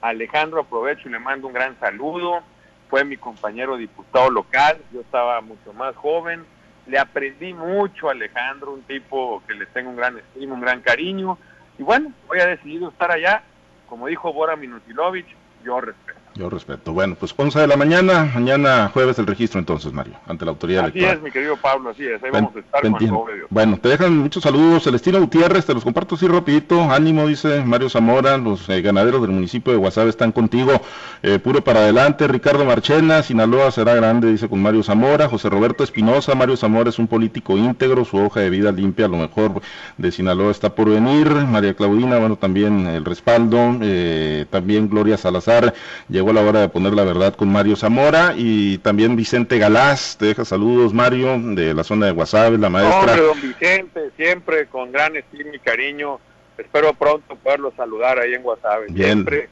Alejandro 0.01 0.61
aprovecho 0.61 1.09
y 1.09 1.13
le 1.13 1.19
mando 1.19 1.47
un 1.47 1.53
gran 1.53 1.79
saludo. 1.79 2.41
Fue 2.89 3.05
mi 3.05 3.17
compañero 3.17 3.77
diputado 3.77 4.31
local, 4.31 4.79
yo 4.93 5.01
estaba 5.01 5.41
mucho 5.41 5.73
más 5.73 5.95
joven. 5.97 6.45
Le 6.87 6.99
aprendí 6.99 7.55
mucho 7.55 8.09
a 8.09 8.13
Alejandro, 8.13 8.73
un 8.73 8.83
tipo 8.83 9.43
que 9.47 9.55
le 9.55 9.67
tengo 9.67 9.91
un 9.91 9.97
gran 9.97 10.19
estima, 10.19 10.55
un 10.55 10.61
gran 10.61 10.81
cariño. 10.81 11.39
Y 11.79 11.83
bueno, 11.83 12.13
hoy 12.29 12.41
ha 12.41 12.47
decidido 12.47 12.89
estar 12.89 13.11
allá. 13.13 13.43
Como 13.89 14.07
dijo 14.07 14.33
Bora 14.33 14.57
Minutilovich, 14.57 15.29
yo 15.65 15.81
respeto. 15.81 16.20
Yo 16.35 16.49
respeto. 16.49 16.93
Bueno, 16.93 17.17
pues 17.19 17.35
11 17.37 17.59
de 17.61 17.67
la 17.67 17.77
mañana, 17.77 18.31
mañana 18.35 18.89
jueves 18.93 19.19
el 19.19 19.27
registro 19.27 19.59
entonces, 19.59 19.93
Mario, 19.93 20.15
ante 20.27 20.45
la 20.45 20.53
autoridad 20.53 20.85
así 20.85 20.99
electoral. 20.99 21.11
Así 21.11 21.19
es, 21.19 21.25
mi 21.25 21.31
querido 21.33 21.57
Pablo, 21.57 21.91
así 21.91 22.07
es, 22.07 22.23
ahí 22.23 22.31
vamos 22.31 22.55
a 22.55 22.61
estar 22.61 22.83
con 22.83 23.03
el 23.03 23.47
Bueno, 23.51 23.79
te 23.83 23.89
dejan 23.89 24.17
muchos 24.17 24.45
saludos, 24.45 24.85
Celestino 24.85 25.21
Gutiérrez, 25.21 25.67
te 25.67 25.75
los 25.75 25.83
comparto 25.83 26.15
así 26.15 26.29
rapidito, 26.29 26.81
ánimo, 26.83 27.27
dice 27.27 27.65
Mario 27.65 27.91
Zamora, 27.91 28.37
los 28.39 28.69
eh, 28.69 28.81
ganaderos 28.81 29.23
del 29.23 29.33
municipio 29.33 29.73
de 29.73 29.79
Guasave 29.79 30.09
están 30.09 30.31
contigo, 30.31 30.81
eh, 31.23 31.41
puro 31.41 31.65
para 31.65 31.81
adelante, 31.81 32.29
Ricardo 32.29 32.65
Marchena, 32.65 33.25
Sinaloa 33.25 33.73
será 33.73 33.95
grande, 33.95 34.31
dice 34.31 34.49
con 34.49 34.63
Mario 34.63 34.85
Zamora, 34.85 35.29
José 35.29 35.51
Roberto 35.51 35.83
Espinosa, 35.83 36.37
Mario 36.37 36.57
Zamora 36.57 36.91
es 36.91 36.99
un 37.01 37.09
político 37.09 37.59
íntegro, 37.59 38.05
su 38.05 38.17
hoja 38.19 38.41
de 38.41 38.51
vida 38.51 38.71
limpia, 38.71 39.07
a 39.07 39.09
lo 39.09 39.17
mejor 39.17 39.61
de 39.99 40.13
Sinaloa 40.13 40.53
está 40.53 40.77
por 40.77 40.89
venir, 40.89 41.29
María 41.29 41.75
Claudina, 41.75 42.19
bueno, 42.19 42.37
también 42.37 42.87
el 42.87 43.05
respaldo, 43.05 43.79
eh, 43.83 44.47
también 44.49 44.89
Gloria 44.89 45.17
Salazar, 45.17 45.75
llegó 46.21 46.35
la 46.35 46.43
hora 46.43 46.61
de 46.61 46.69
poner 46.69 46.93
la 46.93 47.05
verdad 47.05 47.35
con 47.35 47.51
Mario 47.51 47.77
Zamora 47.77 48.35
y 48.37 48.77
también 48.79 49.17
Vicente 49.17 49.59
Galás, 49.59 50.17
te 50.19 50.27
deja 50.27 50.45
saludos 50.45 50.93
Mario, 50.93 51.39
de 51.39 51.73
la 51.73 51.83
zona 51.83 52.07
de 52.07 52.13
Guasave, 52.13 52.59
la 52.59 52.69
maestra. 52.69 52.99
Hombre, 52.99 53.23
don 53.23 53.41
Vicente, 53.41 54.11
siempre 54.19 54.67
con 54.67 54.93
gran 54.93 55.17
estima 55.17 55.55
y 55.55 55.59
cariño, 55.61 56.21
espero 56.59 56.93
pronto 56.93 57.37
poderlo 57.37 57.73
saludar 57.75 58.19
ahí 58.19 58.35
en 58.35 58.43
Guasave. 58.43 58.89
Siempre 58.89 59.49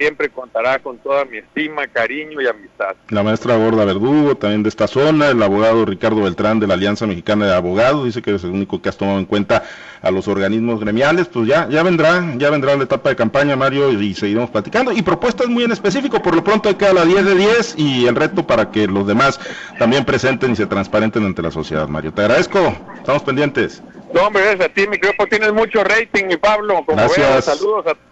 siempre 0.00 0.30
contará 0.30 0.78
con 0.78 0.96
toda 0.96 1.26
mi 1.26 1.36
estima, 1.36 1.86
cariño 1.86 2.40
y 2.40 2.46
amistad. 2.46 2.96
La 3.10 3.22
maestra 3.22 3.56
Gorda 3.56 3.84
Verdugo, 3.84 4.34
también 4.34 4.62
de 4.62 4.70
esta 4.70 4.86
zona, 4.86 5.28
el 5.28 5.42
abogado 5.42 5.84
Ricardo 5.84 6.22
Beltrán 6.22 6.58
de 6.58 6.66
la 6.66 6.72
Alianza 6.72 7.06
Mexicana 7.06 7.46
de 7.46 7.54
Abogados, 7.54 8.06
dice 8.06 8.22
que 8.22 8.30
eres 8.30 8.42
el 8.44 8.50
único 8.50 8.80
que 8.80 8.88
has 8.88 8.96
tomado 8.96 9.18
en 9.18 9.26
cuenta 9.26 9.62
a 10.00 10.10
los 10.10 10.26
organismos 10.26 10.80
gremiales, 10.80 11.28
pues 11.28 11.46
ya, 11.46 11.68
ya 11.68 11.82
vendrá, 11.82 12.32
ya 12.38 12.48
vendrá 12.48 12.74
la 12.76 12.84
etapa 12.84 13.10
de 13.10 13.16
campaña, 13.16 13.56
Mario, 13.56 13.92
y 13.92 14.14
seguiremos 14.14 14.48
platicando. 14.48 14.90
Y 14.90 15.02
propuestas 15.02 15.48
muy 15.48 15.64
en 15.64 15.72
específico, 15.72 16.22
por 16.22 16.34
lo 16.34 16.42
pronto 16.42 16.78
queda 16.78 16.94
la 16.94 17.04
10 17.04 17.22
de 17.26 17.34
10 17.34 17.74
y 17.76 18.06
el 18.06 18.16
reto 18.16 18.46
para 18.46 18.70
que 18.70 18.86
los 18.86 19.06
demás 19.06 19.38
también 19.78 20.06
presenten 20.06 20.52
y 20.52 20.56
se 20.56 20.64
transparenten 20.64 21.26
ante 21.26 21.42
la 21.42 21.50
sociedad, 21.50 21.86
Mario. 21.88 22.14
Te 22.14 22.22
agradezco, 22.22 22.74
estamos 22.96 23.22
pendientes. 23.22 23.82
No, 24.14 24.26
hombre, 24.26 24.42
gracias 24.44 24.70
a 24.70 24.72
ti, 24.72 24.88
mi 24.88 24.98
creo 24.98 25.12
tienes 25.28 25.52
mucho 25.52 25.84
rating, 25.84 26.24
mi 26.24 26.38
Pablo. 26.38 26.82
Como 26.86 26.96
gracias. 26.96 27.44
saludos 27.44 27.86
a 27.86 28.09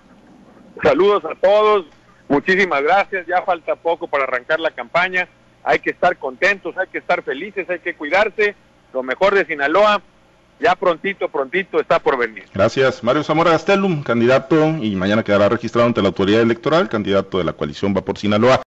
Saludos 0.82 1.24
a 1.24 1.34
todos, 1.34 1.86
muchísimas 2.28 2.82
gracias, 2.82 3.26
ya 3.26 3.42
falta 3.42 3.76
poco 3.76 4.06
para 4.06 4.24
arrancar 4.24 4.60
la 4.60 4.70
campaña, 4.70 5.28
hay 5.64 5.80
que 5.80 5.90
estar 5.90 6.16
contentos, 6.16 6.76
hay 6.78 6.86
que 6.88 6.98
estar 6.98 7.22
felices, 7.22 7.68
hay 7.68 7.80
que 7.80 7.94
cuidarse, 7.94 8.54
lo 8.92 9.02
mejor 9.02 9.34
de 9.34 9.44
Sinaloa, 9.44 10.00
ya 10.60 10.74
prontito, 10.74 11.28
prontito 11.28 11.80
está 11.80 11.98
por 11.98 12.18
venir. 12.18 12.44
Gracias. 12.52 13.04
Mario 13.04 13.22
Zamora 13.22 13.52
Gastelum, 13.52 14.02
candidato, 14.02 14.68
y 14.80 14.96
mañana 14.96 15.22
quedará 15.22 15.48
registrado 15.48 15.86
ante 15.86 16.02
la 16.02 16.08
autoridad 16.08 16.42
electoral, 16.42 16.88
candidato 16.88 17.38
de 17.38 17.44
la 17.44 17.52
coalición 17.52 17.94
Va 17.96 18.02
por 18.02 18.18
Sinaloa. 18.18 18.62